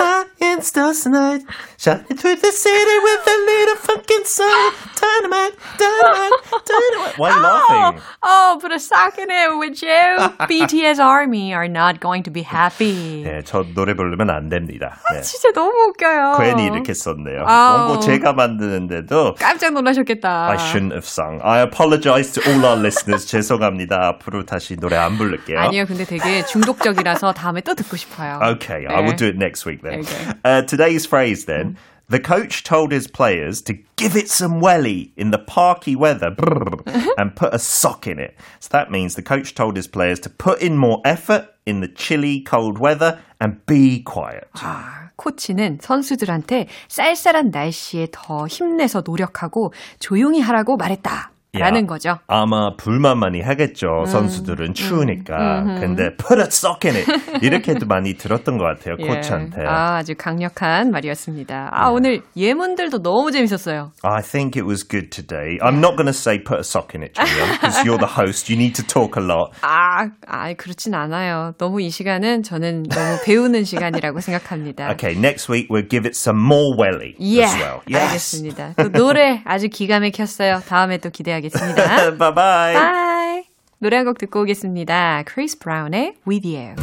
In 0.58 0.63
stars 0.63 1.04
tonight, 1.04 1.43
shining 1.78 2.17
through 2.17 2.38
the 2.38 2.52
city 2.52 2.98
with 3.06 3.28
a 3.28 3.38
little 3.46 3.76
fucking 3.76 4.26
sun. 4.26 4.74
Dynamite, 4.98 5.54
dynamite, 5.78 6.34
dynamite. 6.65 7.17
Why 7.20 7.30
are 7.30 7.38
you 7.38 7.43
laughing? 7.43 8.02
Oh, 8.24 8.58
put 8.60 8.72
a 8.72 8.80
sock 8.80 9.20
in 9.20 9.30
it 9.30 9.56
with 9.60 9.84
you. 9.84 10.17
BTS 10.50 10.98
Army 10.98 11.54
are 11.54 11.67
not 11.67 12.00
going 12.00 12.24
to 12.24 12.32
be 12.32 12.41
happy. 12.41 13.22
네, 13.24 13.43
저 13.46 13.65
노래 13.76 13.93
부르면 13.93 14.32
안 14.32 14.50
됩니다. 14.50 14.98
네. 15.13 15.22
진짜 15.22 15.52
너무 15.54 15.78
웃겨요. 15.89 16.38
괜히 16.39 16.65
이렇게 16.65 16.96
썼네요. 16.96 17.46
원고 17.46 18.00
제가 18.00 18.34
만드는데도 18.34 19.36
깜짝 19.36 19.74
놀라셨겠다. 19.74 20.50
I 20.50 20.58
shouldn't 20.58 20.93
have 20.93 21.06
sung. 21.06 21.39
I 21.43 21.62
apologize 21.62 22.32
to 22.34 22.41
all 22.50 22.65
our 22.65 22.80
listeners. 22.80 23.28
죄송합니다. 23.28 24.08
앞으로 24.08 24.43
다시 24.43 24.76
노래 24.76 24.96
안 24.96 25.20
부를게요. 25.20 25.60
아니요, 25.60 25.86
근데 25.86 26.04
되게 26.04 26.43
중독적이라서 26.48 27.34
다음에 27.34 27.62
또 27.62 27.76
듣고 27.76 27.96
싶어요. 27.96 28.39
Okay, 28.56 28.88
네. 28.88 28.96
I 28.96 29.02
will 29.02 29.15
do 29.15 29.28
it 29.28 29.38
next 29.38 29.67
week 29.67 29.84
then. 29.84 30.00
Okay. 30.00 30.34
Uh, 30.47 30.62
today's 30.62 31.07
phrase 31.07 31.45
then. 31.47 31.77
The 32.09 32.21
coach 32.21 32.62
told 32.62 32.92
his 32.92 33.07
players 33.07 33.62
to 33.62 33.79
give 33.97 34.16
it 34.16 34.29
some 34.29 34.61
welly 34.61 35.12
in 35.16 35.31
the 35.31 35.38
parky 35.38 35.97
weather 35.97 36.35
and 37.16 37.35
put 37.35 37.55
a 37.55 37.59
sock 37.59 38.07
in 38.07 38.18
it. 38.18 38.37
So 38.61 38.68
that 38.73 38.90
means 38.90 39.14
the 39.14 39.23
coach 39.23 39.55
told 39.55 39.77
his 39.77 39.87
players 39.87 40.21
to 40.21 40.29
put 40.29 40.61
in 40.61 40.77
more 40.77 41.01
effort 41.07 41.49
in 41.64 41.81
the 41.81 41.88
chilly, 41.88 42.42
cold 42.42 42.79
weather 42.79 43.18
and 43.40 43.64
be 43.64 44.03
quiet. 44.03 44.47
아, 44.57 45.11
코치는 45.16 45.79
선수들한테 45.81 46.68
쌀쌀한 46.88 47.51
날씨에 47.51 48.09
더 48.12 48.47
힘내서 48.47 49.03
노력하고 49.07 49.73
조용히 49.99 50.40
하라고 50.40 50.77
말했다. 50.77 51.31
라는 51.60 51.88
거죠. 51.88 52.17
아마 52.28 52.76
불만 52.78 53.20
많이 53.20 53.41
하겠죠. 53.41 53.88
음, 54.02 54.06
선수들은 54.06 54.74
추우니까. 54.74 55.62
음, 55.62 55.70
음, 55.70 55.80
근데 55.80 56.15
put 56.15 56.39
a 56.39 56.48
sock 56.48 56.89
in 56.89 56.98
it. 56.98 57.46
이렇게도 57.46 57.86
많이 57.86 58.15
들었던 58.15 58.58
것 58.58 58.65
같아요. 58.65 58.96
예. 59.00 59.08
코치한테. 59.08 59.63
아, 59.65 59.98
아주 59.98 60.13
강력한 60.17 60.91
말이었습니다. 60.91 61.70
아, 61.72 61.88
네. 61.88 61.93
오늘 61.93 62.22
예문들도 62.36 63.02
너무 63.02 63.32
재밌었어요. 63.32 63.91
I 64.04 64.22
think 64.22 64.60
it 64.60 64.67
was 64.67 64.88
good 64.88 65.10
today. 65.10 65.58
I'm 65.62 65.80
not 65.80 65.96
going 65.96 66.08
to 66.08 66.13
say 66.13 66.38
put 66.38 66.58
a 66.58 66.63
sock 66.63 66.96
in 66.96 67.04
it, 67.04 67.13
because 67.13 67.84
you're 67.84 67.98
the 67.98 68.08
host. 68.08 68.50
You 68.52 68.58
need 68.58 68.76
to 68.76 68.86
talk 68.86 69.17
a 69.17 69.26
lot. 69.26 69.52
아, 69.62 70.10
아, 70.28 70.54
그렇진 70.54 70.93
않아요. 70.93 71.54
너무 71.58 71.82
이 71.82 71.89
시간은 71.89 72.43
저는 72.43 72.84
너무 72.84 73.17
배우는 73.26 73.63
시간이라고 73.63 74.20
생각합니다. 74.20 74.91
Okay, 74.91 75.15
next 75.17 75.50
week 75.50 75.70
we'll 75.70 75.88
give 75.88 76.06
it 76.06 76.15
some 76.15 76.39
more 76.39 76.76
welly 76.78 77.15
yeah, 77.20 77.50
as 77.50 77.56
well. 77.58 77.82
Yes. 77.88 78.08
알겠습니다. 78.08 78.74
또 78.78 78.89
노래 78.91 79.41
아주 79.46 79.70
기가 79.70 80.00
막혔어요. 80.00 80.62
다음에 80.67 80.98
또 80.98 81.10
기대하겠습니다. 81.10 81.47
하겠습니다. 81.47 82.11
bye 82.16 82.35
bye. 82.35 82.75
Bye. 82.75 83.45
노래 83.79 83.97
한 83.97 84.07
곡 84.07 84.18
듣고 84.18 84.42
오겠습니다. 84.42 85.23
크리스 85.27 85.59
브라운의 85.59 86.14
With 86.27 86.47
You. 86.47 86.75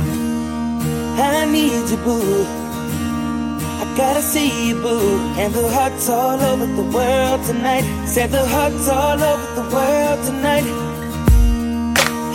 I 1.21 1.45
need 1.45 1.89
you, 1.91 1.97
boo. 2.03 2.45
I 3.81 3.85
gotta 3.95 4.21
see 4.21 4.69
you, 4.69 4.75
boo. 4.81 5.17
And 5.37 5.53
the 5.53 5.67
hearts 5.71 6.09
all 6.09 6.39
over 6.39 6.65
the 6.65 6.83
world 6.95 7.43
tonight. 7.45 7.83
Said 8.05 8.31
the 8.31 8.45
hearts 8.45 8.87
all 8.89 9.21
over 9.21 9.47
the 9.55 9.75
world 9.75 10.23
tonight. 10.25 10.63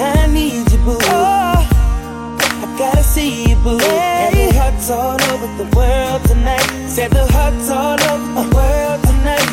I 0.01 0.27
need 0.33 0.71
you, 0.73 0.79
boo. 0.85 0.99
Oh, 1.01 1.61
I 1.61 2.77
gotta 2.79 3.03
see 3.03 3.49
you, 3.51 3.57
boo. 3.57 3.79
And 3.81 4.35
the 4.35 4.59
hearts 4.59 4.91
all 4.91 5.21
over 5.33 5.49
the 5.63 5.69
world 5.77 6.23
tonight. 6.25 6.67
Said 6.89 7.11
the 7.13 7.25
hearts 7.33 7.71
all 7.71 8.01
over 8.01 8.43
the 8.43 8.49
world 8.55 9.01
tonight. 9.05 9.49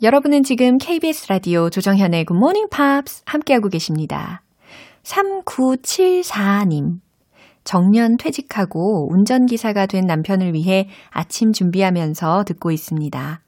여러분은 0.00 0.44
지금 0.44 0.78
KBS 0.78 1.26
라디오 1.28 1.70
조정현의 1.70 2.26
Morning 2.30 2.68
Pops 2.70 3.22
함께하고 3.26 3.68
계십니다. 3.68 4.42
3974님. 5.02 7.00
정년 7.64 8.16
퇴직하고 8.16 9.08
운전기사가 9.12 9.86
된 9.86 10.04
남편을 10.06 10.54
위해 10.54 10.88
아침 11.10 11.52
준비하면서 11.52 12.44
듣고 12.44 12.70
있습니다. 12.70 13.40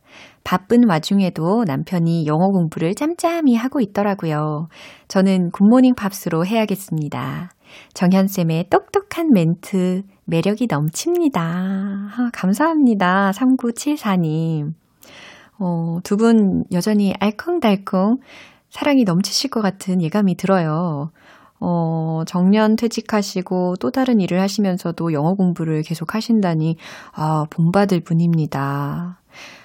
바쁜 0.43 0.89
와중에도 0.89 1.65
남편이 1.65 2.27
영어 2.27 2.49
공부를 2.49 2.95
짬짬이 2.95 3.55
하고 3.55 3.81
있더라고요. 3.81 4.69
저는 5.09 5.51
굿모닝 5.53 5.95
팝스로 5.95 6.45
해야겠습니다. 6.45 7.51
정현쌤의 7.95 8.67
똑똑한 8.71 9.29
멘트, 9.33 10.03
매력이 10.31 10.69
넘칩니다. 10.71 11.43
아, 11.43 12.31
감사합니다. 12.33 13.33
3974님. 13.33 14.73
어, 15.59 15.99
두 16.05 16.17
분 16.17 16.65
여전히 16.73 17.13
알콩달콩 17.21 18.19
사랑이 18.71 19.05
넘치실 19.05 19.51
것 19.51 19.61
같은 19.61 20.01
예감이 20.01 20.37
들어요. 20.37 21.11
어, 21.59 22.23
정년 22.27 22.77
퇴직하시고 22.77 23.77
또 23.81 23.91
다른 23.91 24.21
일을 24.21 24.41
하시면서도 24.41 25.13
영어 25.13 25.35
공부를 25.35 25.83
계속 25.83 26.15
하신다니, 26.15 26.77
아, 27.13 27.45
본받을 27.51 28.01
분입니다. 28.01 29.21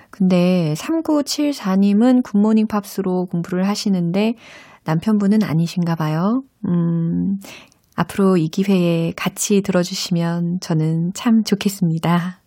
근데 0.10 0.74
3974님은 0.78 2.24
굿모닝 2.24 2.68
팝스로 2.68 3.28
공부를 3.28 3.68
하시는데 3.68 4.36
남편분은 4.86 5.44
아니신가 5.44 5.96
봐요. 5.96 6.44
음, 6.68 7.40
앞으로 7.96 8.38
이 8.38 8.50
기회에 8.50 9.14
같이 9.16 9.62
들어주시면 9.62 10.60
저는 10.60 11.14
참 11.14 11.44
좋겠습니다. 11.44 12.40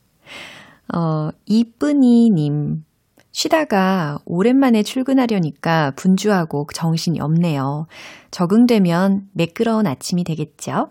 어, 0.94 1.30
이쁜이님. 1.46 2.84
쉬다가 3.32 4.18
오랜만에 4.24 4.82
출근하려니까 4.82 5.92
분주하고 5.96 6.66
정신이 6.74 7.20
없네요. 7.20 7.86
적응되면 8.30 9.28
매끄러운 9.32 9.86
아침이 9.86 10.24
되겠죠? 10.24 10.90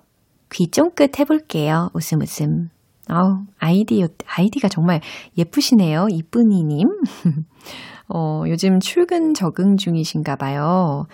귀 0.53 0.67
쫑긋 0.67 1.19
해볼게요. 1.19 1.89
웃음 1.93 2.21
웃음. 2.21 2.69
아우, 3.09 3.39
아이디, 3.57 4.05
아이디가 4.25 4.69
정말 4.69 5.01
예쁘시네요. 5.37 6.07
이쁜이님. 6.09 6.87
어, 8.09 8.43
요즘 8.47 8.79
출근 8.79 9.33
적응 9.33 9.77
중이신가 9.77 10.37
봐요. 10.37 11.07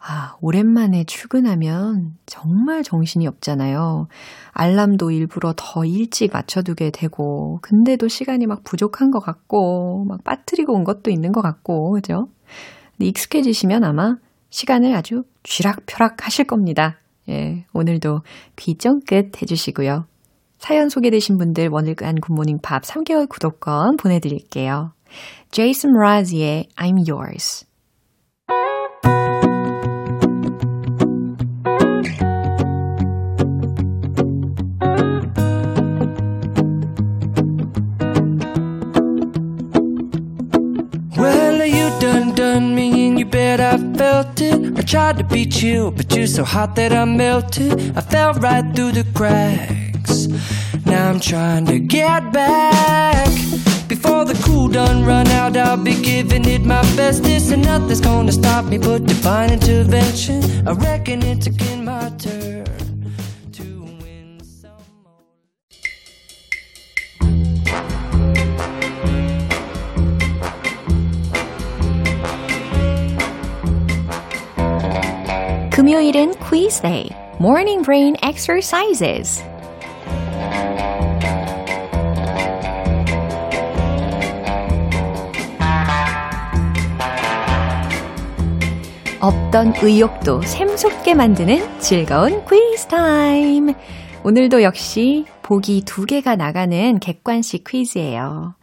아, 0.00 0.36
오랜만에 0.40 1.04
출근하면 1.04 2.16
정말 2.24 2.82
정신이 2.82 3.26
없잖아요. 3.26 4.06
알람도 4.52 5.10
일부러 5.10 5.52
더 5.56 5.84
일찍 5.84 6.32
맞춰두게 6.32 6.90
되고, 6.90 7.58
근데도 7.62 8.08
시간이 8.08 8.46
막 8.46 8.62
부족한 8.62 9.10
것 9.10 9.18
같고, 9.18 10.04
막 10.08 10.22
빠뜨리고 10.22 10.74
온 10.74 10.84
것도 10.84 11.10
있는 11.10 11.32
것 11.32 11.42
같고, 11.42 11.92
그죠? 11.92 12.28
근데 12.96 13.08
익숙해지시면 13.08 13.84
아마 13.84 14.16
시간을 14.50 14.94
아주 14.94 15.24
쥐락펴락 15.42 16.24
하실 16.24 16.46
겁니다. 16.46 16.98
예, 17.28 17.66
오늘도 17.74 18.20
귀 18.56 18.76
쫑긋 18.76 19.42
해주시고요. 19.42 20.06
사연 20.58 20.88
소개되신 20.88 21.38
분들 21.38 21.68
원일간 21.68 22.16
굿모닝 22.20 22.58
팝 22.62 22.82
3개월 22.82 23.28
구독권 23.28 23.96
보내드릴게요. 23.96 24.92
제이슨 25.50 25.92
라즈의 25.92 26.68
I'm 26.76 27.08
Yours 27.08 27.66
felt 43.98 44.40
it. 44.40 44.78
I 44.78 44.82
tried 44.82 45.18
to 45.18 45.24
be 45.24 45.46
chill, 45.46 45.90
but 45.90 46.14
you're 46.14 46.26
so 46.26 46.44
hot 46.44 46.74
that 46.76 46.92
I 46.92 47.04
melted. 47.04 47.96
I 47.96 48.00
fell 48.00 48.32
right 48.34 48.64
through 48.74 48.92
the 48.92 49.04
cracks. 49.14 50.28
Now 50.86 51.10
I'm 51.10 51.20
trying 51.20 51.66
to 51.66 51.78
get 51.78 52.32
back. 52.32 53.28
Before 53.88 54.24
the 54.24 54.38
cool 54.44 54.68
done 54.68 55.04
run 55.04 55.28
out, 55.28 55.56
I'll 55.56 55.76
be 55.76 55.94
giving 56.00 56.44
it 56.46 56.62
my 56.64 56.82
bestest, 56.96 57.52
and 57.52 57.62
nothing's 57.64 58.00
gonna 58.00 58.32
stop 58.32 58.64
me 58.66 58.78
but 58.78 59.06
divine 59.06 59.50
intervention. 59.52 60.42
I 60.66 60.72
reckon 60.72 61.22
it's 61.22 61.46
again 61.46 61.84
my 61.84 62.10
turn. 62.18 62.37
금요일은 75.88 76.34
quiz 76.34 76.82
morning 77.40 77.82
brain 77.82 78.14
exercises. 78.22 79.42
없던 89.18 89.72
의욕도 89.80 90.42
샘솟게 90.42 91.14
만드는 91.14 91.80
즐거운 91.80 92.44
quiz 92.44 92.86
time. 92.88 93.72
오늘도 94.24 94.62
역시 94.62 95.24
보기 95.40 95.84
두 95.86 96.04
개가 96.04 96.36
나가는 96.36 97.00
객관식 97.00 97.64
퀴즈예요. 97.66 98.54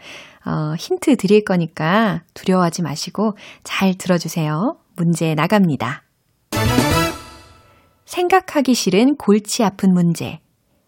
어, 0.46 0.76
힌트 0.78 1.16
드릴 1.16 1.44
거니까 1.44 2.22
두려워하지 2.36 2.84
마시고 2.84 3.36
잘 3.64 3.96
들어주세요. 3.96 4.78
문제 4.96 5.34
나갑니다. 5.34 6.05
생각하기 8.16 8.76
싫은 8.76 9.18
골치 9.18 9.62
아픈 9.62 9.94
문제, 9.94 10.40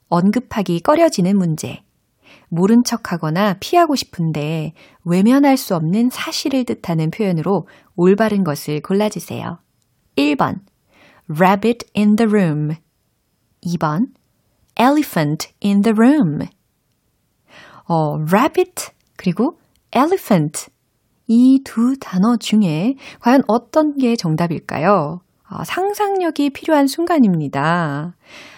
언급하기 0.07 0.79
꺼려지는 0.79 1.37
문제, 1.37 1.83
모른 2.47 2.85
척 2.85 3.11
하거나 3.11 3.57
피하고 3.59 3.97
싶은데 3.97 4.71
외면할 5.03 5.57
수 5.57 5.75
없는 5.75 6.09
사실을 6.09 6.63
뜻하는 6.63 7.11
표현으로 7.11 7.67
올바른 7.97 8.45
것을 8.45 8.81
골라주세요. 8.81 9.59
1번, 10.15 10.61
rabbit 11.29 11.85
in 11.97 12.15
the 12.15 12.31
room. 12.31 12.77
2번, 13.61 14.07
elephant 14.79 15.49
in 15.61 15.81
the 15.81 15.93
room. 15.93 16.47
어, 17.89 18.15
rabbit 18.19 18.91
그리고 19.17 19.59
elephant 19.93 20.69
이 21.27 21.61
두 21.65 21.97
단어 21.99 22.37
중에 22.37 22.95
과연 23.19 23.41
어떤 23.49 23.97
게 23.97 24.15
정답일까요? 24.15 25.26
어, 25.49 25.63
상상력이 25.63 26.49
필요한 26.49 26.87
순간입니다. 26.87 28.15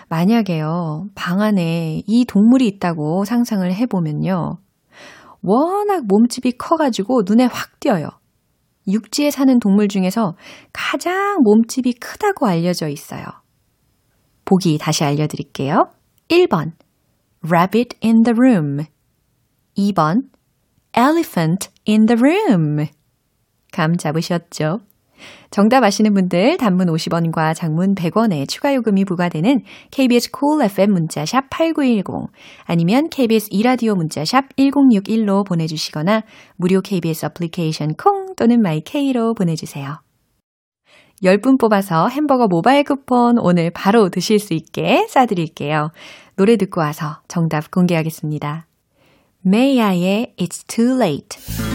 만약에요, 0.10 1.10
방 1.14 1.42
안에 1.42 2.02
이 2.08 2.26
동물이 2.26 2.68
있다고 2.68 3.26
상상을 3.26 3.72
해보면요. 3.72 4.58
워낙 5.42 6.06
몸집이 6.08 6.54
커가지고 6.54 7.24
눈에 7.26 7.46
확 7.46 7.80
띄어요. 7.80 8.10
육지에 8.88 9.30
사는 9.30 9.60
동물 9.60 9.88
중에서 9.88 10.36
가장 10.74 11.42
몸집이 11.44 11.94
크다고 11.94 12.48
알려져 12.48 12.88
있어요. 12.88 13.24
보기 14.46 14.80
다시 14.80 15.04
알려드릴게요. 15.04 15.92
1번, 16.30 16.72
rabbit 17.46 17.98
in 18.04 18.24
the 18.24 18.36
room. 18.36 18.86
2번, 19.78 20.24
elephant 20.98 21.70
in 21.88 22.08
the 22.08 22.20
room. 22.20 22.88
감 23.72 23.96
잡으셨죠? 23.96 24.80
정답 25.52 25.84
아시는 25.84 26.14
분들 26.14 26.58
단문 26.58 26.88
50원과 26.88 27.56
장문 27.56 27.96
100원의 27.96 28.48
추가 28.48 28.74
요금이 28.74 29.06
부과되는 29.06 29.64
KBS 29.92 30.32
cool 30.38 30.64
FM 30.66 30.92
문자샵 30.92 31.50
8910 31.50 32.32
아니면 32.66 33.10
KBS 33.10 33.50
이라디오 33.52 33.96
문자샵 33.96 34.56
1061로 34.56 35.46
보내주시거나 35.46 36.24
무료 36.56 36.82
KBS 36.82 37.26
애플리케이션 37.28 37.94
콩 37.96 38.36
또는 38.36 38.62
마이케이로 38.62 39.34
보내주세요. 39.34 40.00
10분 41.24 41.60
뽑아서 41.60 42.08
햄버거 42.08 42.48
모바일 42.48 42.84
쿠폰 42.84 43.38
오늘 43.40 43.72
바로 43.72 44.10
드실 44.10 44.40
수 44.40 44.54
있게 44.54 45.06
싸드릴게요. 45.10 45.92
노래 46.36 46.56
듣고 46.56 46.80
와서 46.80 47.20
정답 47.28 47.70
공개하겠습니다. 47.72 48.68
May 49.46 49.80
I의 49.80 50.34
It's 50.38 50.68
Too 50.68 50.96
Late 50.96 51.69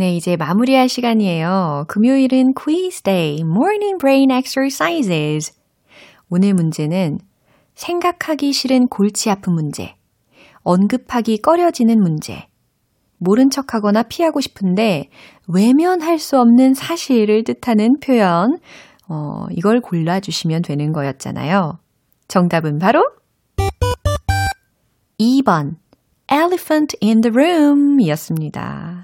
네, 0.00 0.16
이제 0.16 0.34
마무리할 0.34 0.88
시간이에요. 0.88 1.84
금요일은 1.86 2.54
quiz 2.54 3.02
day, 3.02 3.40
morning 3.40 3.98
brain 4.00 4.30
exercises. 4.30 5.52
오늘 6.30 6.54
문제는 6.54 7.18
생각하기 7.74 8.50
싫은 8.50 8.86
골치 8.88 9.28
아픈 9.28 9.52
문제, 9.52 9.94
언급하기 10.62 11.42
꺼려지는 11.42 12.00
문제, 12.00 12.46
모른 13.18 13.50
척하거나 13.50 14.04
피하고 14.04 14.40
싶은데 14.40 15.10
외면할 15.46 16.18
수 16.18 16.40
없는 16.40 16.72
사실을 16.72 17.44
뜻하는 17.44 18.00
표현, 18.00 18.56
어, 19.06 19.44
이걸 19.50 19.82
골라주시면 19.82 20.62
되는 20.62 20.92
거였잖아요. 20.92 21.78
정답은 22.26 22.78
바로 22.78 23.02
2번, 25.18 25.74
elephant 26.32 26.96
in 27.02 27.20
the 27.20 27.30
room 27.34 28.00
이었습니다. 28.00 28.99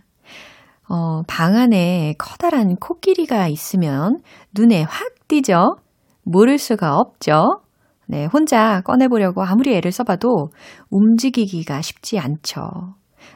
어, 0.89 1.23
방 1.27 1.57
안에 1.57 2.15
커다란 2.19 2.77
코끼리가 2.77 3.49
있으면 3.49 4.21
눈에 4.55 4.83
확 4.83 5.29
띄죠? 5.29 5.77
모를 6.23 6.59
수가 6.59 6.97
없죠? 6.97 7.61
네, 8.07 8.27
혼자 8.27 8.81
꺼내보려고 8.83 9.43
아무리 9.43 9.75
애를 9.75 9.91
써봐도 9.91 10.51
움직이기가 10.91 11.83
쉽지 11.83 12.19
않죠. 12.19 12.95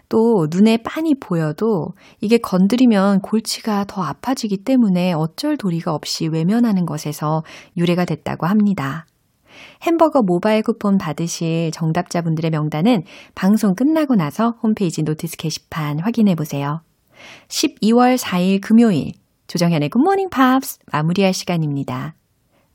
또 0.09 0.47
눈에 0.51 0.77
빤히 0.79 1.15
보여도 1.19 1.89
이게 2.21 2.39
건드리면 2.39 3.21
골치가 3.21 3.85
더 3.85 4.03
아파지기 4.03 4.63
때문에 4.65 5.13
어쩔 5.13 5.57
도리가 5.57 5.93
없이 5.93 6.29
외면하는 6.29 6.87
것에서 6.87 7.43
유래가 7.77 8.05
됐다고 8.05 8.47
합니다. 8.47 9.07
햄버거 9.83 10.23
모바일 10.23 10.63
쿠폰 10.63 10.99
받으실 10.99 11.71
정답자분들의 11.73 12.51
명단은 12.51 13.03
방송 13.35 13.75
끝나고 13.75 14.15
나서 14.15 14.55
홈페이지 14.63 15.03
notice 15.03 15.37
게시판 15.37 15.99
확인해 16.01 16.35
보세요. 16.37 16.81
12월 17.49 18.17
4일 18.19 18.61
금요일 18.61 19.13
조정현의 19.47 19.89
굿모닝 19.89 20.31
팝스 20.31 20.79
마무리할 20.93 21.35
시간입니다. 21.35 22.15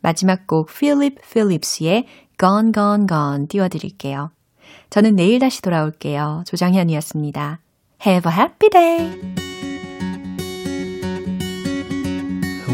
마지막 0.02 0.46
곡 0.46 0.70
필립 0.74 1.20
필립스의 1.32 2.06
Gone 2.40 2.74
Gone 2.74 3.08
Gone 3.08 3.48
띄워드릴게요. 3.48 4.32
저는 4.90 5.16
내일 5.16 5.40
다시 5.40 5.62
돌아올게요. 5.62 6.44
조정현이었습니다. 6.46 7.60
Have 8.06 8.32
a 8.32 8.38
happy 8.38 8.70
day! 8.70 9.46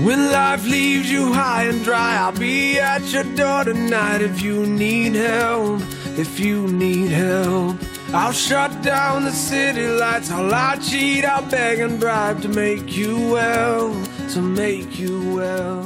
When 0.04 0.32
life 0.32 0.66
leaves 0.66 1.12
you 1.12 1.32
high 1.32 1.68
and 1.70 1.84
dry, 1.84 2.18
I'll 2.18 2.32
be 2.38 2.80
at 2.80 3.04
your 3.14 3.24
door 3.36 3.64
tonight 3.64 4.22
if 4.22 4.42
you 4.42 4.66
need 4.66 5.14
help. 5.14 5.80
If 6.18 6.40
you 6.40 6.68
need 6.68 7.12
help. 7.12 7.78
I'll 8.14 8.34
shut 8.34 8.82
down 8.82 9.24
the 9.24 9.32
city 9.32 9.88
lights. 9.88 10.30
I'll 10.32 10.46
lie, 10.46 10.76
cheat, 10.78 11.24
I'll 11.24 11.50
beg 11.50 11.80
and 11.80 11.98
bribe 11.98 12.42
to 12.42 12.50
make 12.50 12.96
you 12.96 13.16
well, 13.32 13.94
to 14.32 14.42
make 14.42 15.00
you 15.00 15.36
well. 15.36 15.84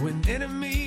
When 0.00 0.26
enemies 0.26 0.85